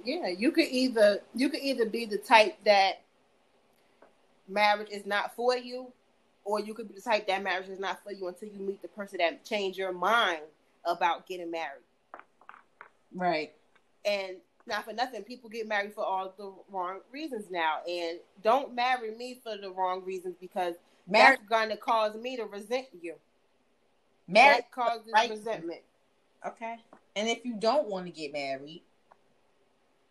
[0.03, 3.01] Yeah, you could either you could either be the type that
[4.47, 5.87] marriage is not for you,
[6.43, 8.81] or you could be the type that marriage is not for you until you meet
[8.81, 10.41] the person that change your mind
[10.85, 11.83] about getting married.
[13.13, 13.53] Right.
[14.05, 17.77] And not for nothing, people get married for all the wrong reasons now.
[17.87, 20.75] And don't marry me for the wrong reasons because
[21.07, 21.39] Marriage.
[21.39, 23.15] that's going to cause me to resent you.
[24.27, 24.59] Marriage.
[24.59, 25.29] that causes right.
[25.29, 25.81] resentment.
[26.45, 26.77] Okay.
[27.15, 28.81] And if you don't want to get married,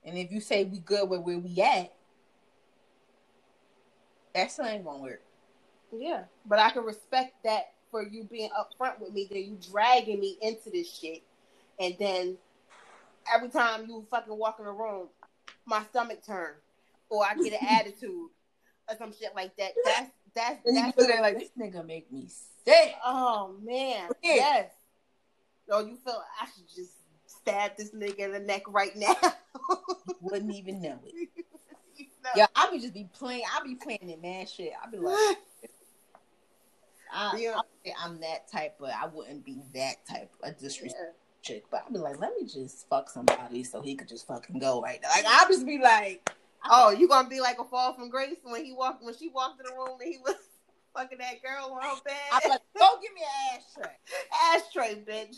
[0.05, 1.92] and if you say we good with where we at,
[4.34, 5.22] that still ain't gonna work.
[5.92, 9.28] Yeah, but I can respect that for you being upfront with me.
[9.30, 11.22] Then you dragging me into this shit,
[11.78, 12.38] and then
[13.32, 15.09] every time you fucking walk in the room,
[15.66, 16.55] my stomach turn,
[17.11, 18.30] or I get an attitude,
[18.88, 19.72] or some shit like that.
[19.84, 22.26] That's that's And you that's like this nigga make me
[22.64, 22.94] sick.
[23.05, 24.34] Oh man, Yeah.
[24.34, 24.70] yes.
[25.68, 26.92] No, you feel I should just
[27.43, 29.14] stab this nigga in the neck right now.
[30.20, 31.28] Wouldn't even know it.
[32.24, 32.30] No.
[32.36, 33.43] Yeah, I would just be playing.
[33.53, 34.47] I'd be playing in man.
[34.47, 34.72] shit.
[34.80, 35.36] I'd be like,
[37.12, 37.57] I, Yeah.
[37.59, 41.64] I say I'm that type, but I wouldn't be that type of disrespect chick.
[41.68, 44.80] But I'd be like, let me just fuck somebody so he could just fucking go
[44.80, 45.09] right now.
[45.09, 46.30] Like I'll just be like,
[46.70, 49.61] Oh, you gonna be like a fall from grace when he walked when she walked
[49.61, 50.36] in the room and he was
[50.97, 52.14] fucking that girl on her bed.
[52.32, 53.97] I'm like, go give me an ashtray.
[54.55, 55.36] Ashtray, bitch.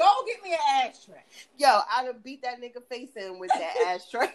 [0.00, 1.22] Go get me an ashtray.
[1.58, 4.32] Yo, I'd have beat that nigga face in with that ashtray.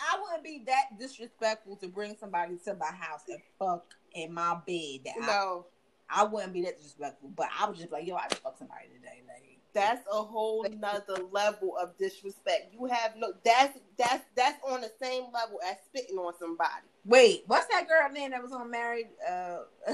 [0.00, 3.84] I wouldn't be that disrespectful to bring somebody to my house and fuck
[4.14, 5.00] in my bed.
[5.04, 5.66] That no,
[6.08, 8.86] I wouldn't be that disrespectful, but I was just like, yo, I just fuck somebody
[8.94, 9.22] today.
[9.26, 12.72] Like, that's a whole nother level of disrespect.
[12.72, 16.86] You have no that's that's that's on the same level as spitting on somebody.
[17.04, 19.08] wait, what's that girl name that was on Married?
[19.28, 19.58] Uh,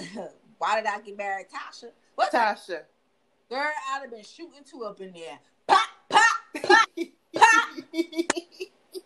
[0.59, 1.47] why did I get married?
[1.47, 1.91] Tasha.
[2.15, 2.83] What's that Tasha.
[3.51, 3.69] Girl?
[3.93, 5.39] I'd have been shooting two up in there.
[5.67, 6.23] Pop, pop,
[6.63, 6.89] pop,
[7.35, 7.69] pop.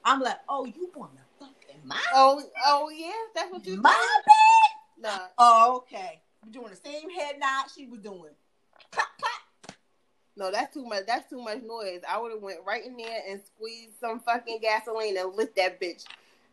[0.04, 3.80] I'm like, oh, you want to fuck in my oh, oh yeah, that's what you
[3.80, 5.10] my bed?
[5.10, 5.26] Nah.
[5.38, 6.20] Oh, okay.
[6.44, 8.34] We're doing the same head nod she was doing.
[8.92, 9.74] Pop, pop.
[10.36, 11.04] No, that's too much.
[11.06, 12.02] That's too much noise.
[12.08, 15.80] I would have went right in there and squeezed some fucking gasoline and lit that
[15.80, 16.04] bitch,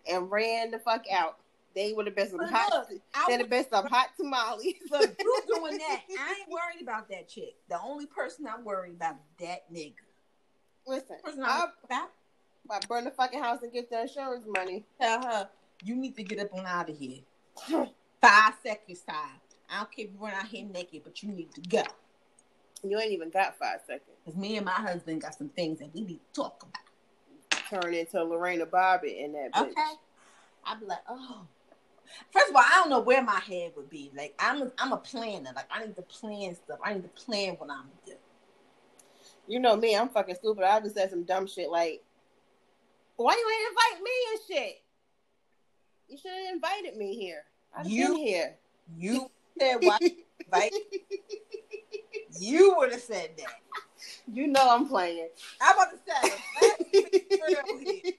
[0.09, 1.39] and ran the fuck out.
[1.73, 2.71] They have been some But hot.
[2.89, 4.73] look, I There'd have been some hot tamales.
[4.91, 6.01] Look, you doing that.
[6.19, 7.55] I ain't worried about that chick.
[7.69, 9.93] The only person I'm worried about is that nigga.
[10.85, 12.09] Listen, Person I'm about,
[12.69, 14.83] I'll burn the fucking house and get the insurance money.
[14.99, 15.49] tell her,
[15.83, 17.19] you need to get up and out of here.
[18.21, 19.39] Five seconds time.
[19.69, 21.83] I don't care if you run out here naked, but you need to go.
[22.83, 24.17] You ain't even got five seconds.
[24.25, 27.81] Because me and my husband got some things that we need to talk about.
[27.83, 29.69] Turn into Lorena Bobbitt in that bitch.
[29.69, 29.91] Okay.
[30.65, 31.45] I'd be like, oh.
[32.31, 34.11] First of all, I don't know where my head would be.
[34.15, 35.51] Like I'm a, I'm a planner.
[35.55, 36.79] Like I need to plan stuff.
[36.83, 38.13] I need to plan what I'm gonna do.
[39.47, 40.63] You know me, I'm fucking stupid.
[40.63, 42.03] I just said some dumb shit like,
[43.15, 44.81] why you ain't invite me and shit?
[46.07, 47.43] You should have invited me here.
[47.75, 48.55] I'd have been here.
[48.97, 49.97] You said why
[50.45, 50.73] invite
[52.39, 53.61] you would have said that.
[54.31, 55.29] You know I'm playing.
[55.61, 57.05] I'm about to say let's be
[57.47, 58.13] real here.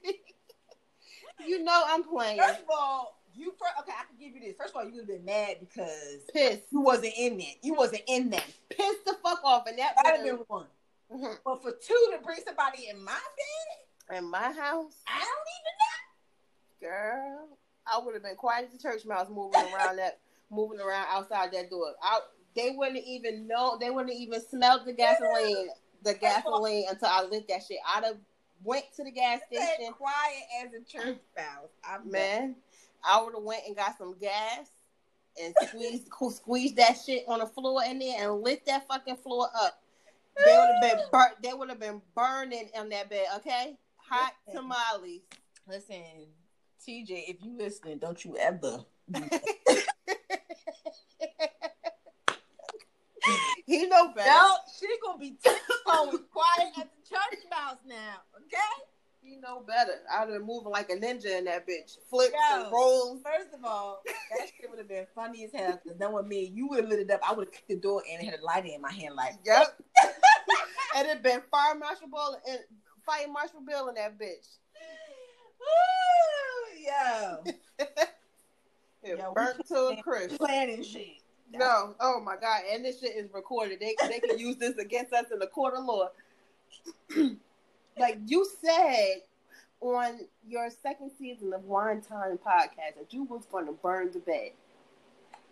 [1.45, 2.39] You know I'm playing.
[2.39, 4.55] First of all, you first, okay, I can give you this.
[4.57, 6.63] First of all, you would have been mad because Pissed.
[6.71, 7.55] you wasn't in that.
[7.61, 8.45] You wasn't in that.
[8.69, 9.65] Pissed the fuck off.
[9.67, 10.67] And that That'd have been one.
[11.11, 11.37] Mhm.
[11.43, 16.89] But for two to bring somebody in my bed, in my house, I don't even
[16.89, 20.19] know, girl, I would have been quiet as a church mouse moving around that,
[20.49, 21.93] moving around outside that door.
[22.01, 22.19] I,
[22.55, 23.77] they wouldn't even know.
[23.79, 25.69] They wouldn't even smell the gasoline,
[26.03, 27.79] the gasoline until I lit that shit.
[27.87, 28.17] I'd have
[28.63, 31.69] went to the gas station, quiet as a church mouse.
[31.83, 32.55] I'm man.
[33.03, 34.71] I would have went and got some gas
[35.41, 39.49] and squeezed squeezed that shit on the floor in there and lit that fucking floor
[39.59, 39.81] up.
[40.45, 41.33] They would have been burnt.
[41.41, 43.25] They would have been burning on that bed.
[43.37, 45.21] Okay, hot tamales.
[45.67, 46.27] Listen,
[46.85, 48.79] TJ, if you listening, don't you ever.
[53.65, 54.29] he know better.
[54.29, 58.21] No, she gonna be tiptoeing quiet at the church mouse now.
[58.35, 58.92] Okay.
[59.23, 59.93] He know better.
[60.11, 61.97] I'd have been moving like a ninja in that bitch.
[62.09, 62.63] Flips Yo.
[62.63, 63.21] and rolls.
[63.23, 65.79] First of all, that shit would have been funny as hell.
[65.85, 67.21] Cause then with me, you would have lit it up.
[67.27, 69.81] I would have kicked the door and had a lighter in my hand, like, Yep.
[70.97, 72.59] and it been fire marshal Bill and
[73.05, 74.57] fire marshal Bill in that bitch.
[75.63, 77.43] Ooh, yo,
[79.03, 80.37] It Yo, burnt to a crisp.
[80.37, 81.17] planning shit.
[81.51, 83.79] No, oh my god, and this shit is recorded.
[83.79, 86.09] They they can use this against us in the court of law.
[87.97, 89.21] like you said
[89.81, 94.19] on your second season of Wine Time podcast that you was going to burn the
[94.19, 94.51] bed.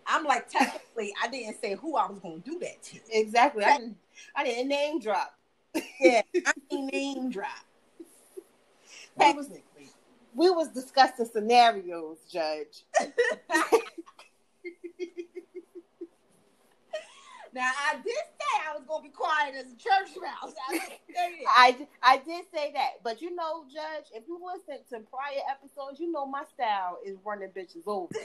[0.08, 3.00] I'm like, technically, I didn't say who I was gonna do that to.
[3.12, 3.64] Exactly.
[3.64, 3.98] I didn't.
[4.36, 5.38] I didn't name drop.
[6.00, 7.50] Yeah, I mean name drop.
[9.20, 9.64] Technically.
[10.34, 12.86] we was discussing scenarios, Judge.
[17.54, 20.54] Now I did say I was gonna be quiet as a church mouse.
[20.70, 21.54] I did say that.
[21.56, 26.00] I, I did say that, but you know, Judge, if you listen to prior episodes,
[26.00, 28.14] you know my style is running bitches over.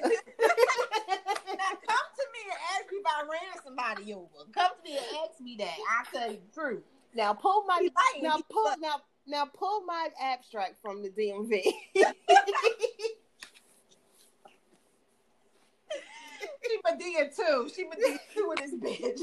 [1.57, 4.51] Now come to me and ask me if I ran somebody over.
[4.53, 5.77] Come to me and ask me that.
[5.97, 6.83] I'll tell you the truth.
[7.15, 11.63] now pull my lying, now pull now now pull my abstract from the DMV.
[16.67, 17.71] She Madea too.
[17.75, 19.21] She Madea too with this bitch.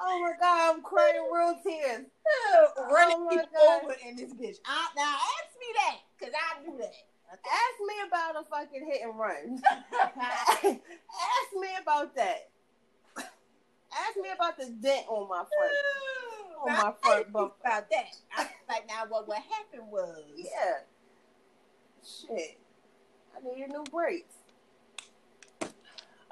[0.00, 2.06] Oh my god, I'm crying real tears.
[2.90, 3.84] Running Oh people God.
[3.84, 4.56] over in this bitch.
[4.64, 6.92] I, now ask me that, cause I do that.
[7.32, 9.60] Ask me about a fucking hit and run.
[10.00, 10.62] Ask
[11.60, 12.50] me about that.
[13.18, 15.72] Ask me about the dent on my front
[16.64, 18.06] on my front bumper about that.
[18.36, 20.78] I like, now what what happened was Yeah.
[22.02, 22.58] Shit.
[23.36, 24.34] I need new brakes.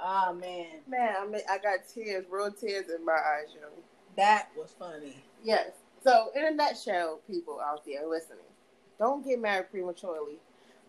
[0.06, 3.68] Oh man, Man, I mean, I got tears, real tears in my eyes, yo.
[4.16, 5.16] that was funny.
[5.42, 5.70] Yes.
[6.02, 8.44] So, in a nutshell, people out there listening,
[8.98, 10.36] don't get married prematurely.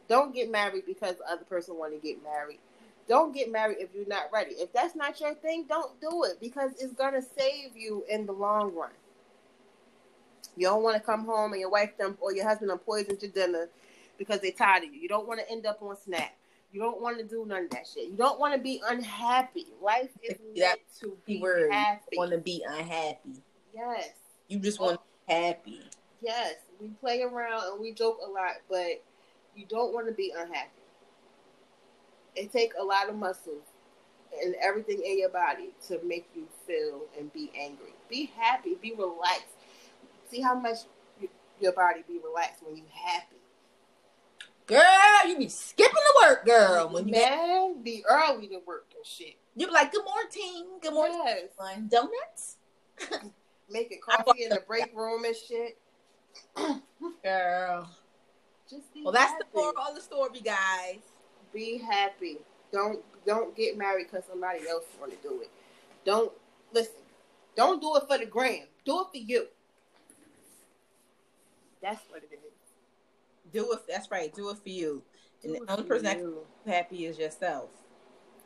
[0.09, 2.59] Don't get married because the other person want to get married.
[3.07, 4.51] Don't get married if you're not ready.
[4.55, 8.33] If that's not your thing, don't do it because it's gonna save you in the
[8.33, 8.91] long run.
[10.57, 13.21] You don't want to come home and your wife done or your husband done poisoned
[13.21, 13.69] your dinner
[14.17, 14.99] because they tired of you.
[14.99, 16.33] You don't want to end up on Snap.
[16.75, 18.09] You don't want to do none of that shit.
[18.09, 19.67] You don't want to be unhappy.
[19.81, 21.71] Life is meant to be Keyword.
[21.71, 22.17] happy.
[22.17, 23.41] Want to be unhappy?
[23.73, 24.09] Yes.
[24.49, 25.79] You just want to be happy.
[26.21, 29.01] Yes, we play around and we joke a lot, but
[29.55, 30.69] you don't want to be unhappy.
[32.35, 33.63] It takes a lot of muscles
[34.43, 37.93] and everything in your body to make you feel and be angry.
[38.09, 39.55] Be happy, be relaxed.
[40.29, 40.79] See how much
[41.61, 43.34] your body be relaxed when you happy.
[44.67, 46.89] Girl, you be skipping the work, girl.
[46.89, 49.35] When you Man, be early to work and shit.
[49.55, 52.57] you be like, "Good morning, good morning, Yes, everyone." Donuts,
[53.69, 55.77] making coffee in the break room and shit.
[57.23, 57.89] girl.
[58.67, 59.43] Just be Well, that's happy.
[59.53, 60.97] the moral of the story, guys.
[61.53, 62.39] be happy.
[62.71, 65.49] Don't don't get married because somebody else want to do it.
[66.05, 66.31] Don't
[66.73, 66.93] listen.
[67.55, 68.63] Don't do it for the gram.
[68.83, 69.47] Do it for you.
[71.81, 72.39] That's what it is.
[73.53, 73.79] Do it.
[73.87, 74.33] That's right.
[74.33, 75.03] Do it for you.
[75.41, 76.33] Do And the only for person that can
[76.65, 77.69] be happy is yourself.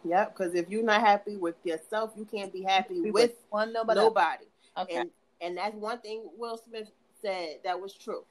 [0.03, 0.35] Yep.
[0.35, 4.45] Because if you're not happy with yourself, you can't be happy with one nobody.
[4.77, 4.95] Okay.
[4.95, 5.09] And
[5.41, 6.89] and that's one thing Will Smith
[7.21, 8.23] said that was true.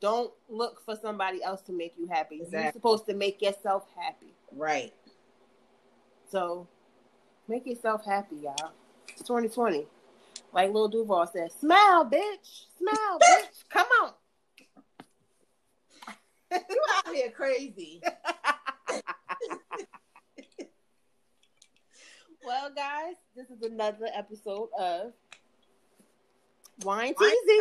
[0.00, 2.42] Don't look for somebody else to make you happy.
[2.50, 4.34] You're supposed to make yourself happy.
[4.56, 4.92] right.
[6.30, 6.68] So
[7.48, 8.70] make yourself happy, y'all.
[9.08, 9.86] It's 2020.
[10.52, 12.66] Like Lil Duval said, smile, bitch.
[12.78, 13.64] Smile, bitch.
[13.68, 14.12] Come on.
[16.52, 18.02] You out here crazy.
[22.44, 25.12] well, guys, this is another episode of
[26.82, 27.60] Wine Teasy.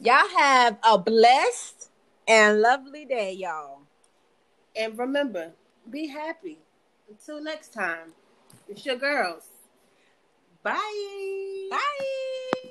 [0.00, 1.90] Y'all have a blessed
[2.28, 3.80] and lovely day, y'all.
[4.74, 5.52] And remember,
[5.90, 6.58] be happy.
[7.08, 8.12] Until next time,
[8.68, 9.44] it's your girls.
[10.62, 11.68] Bye.
[11.70, 12.70] Bye.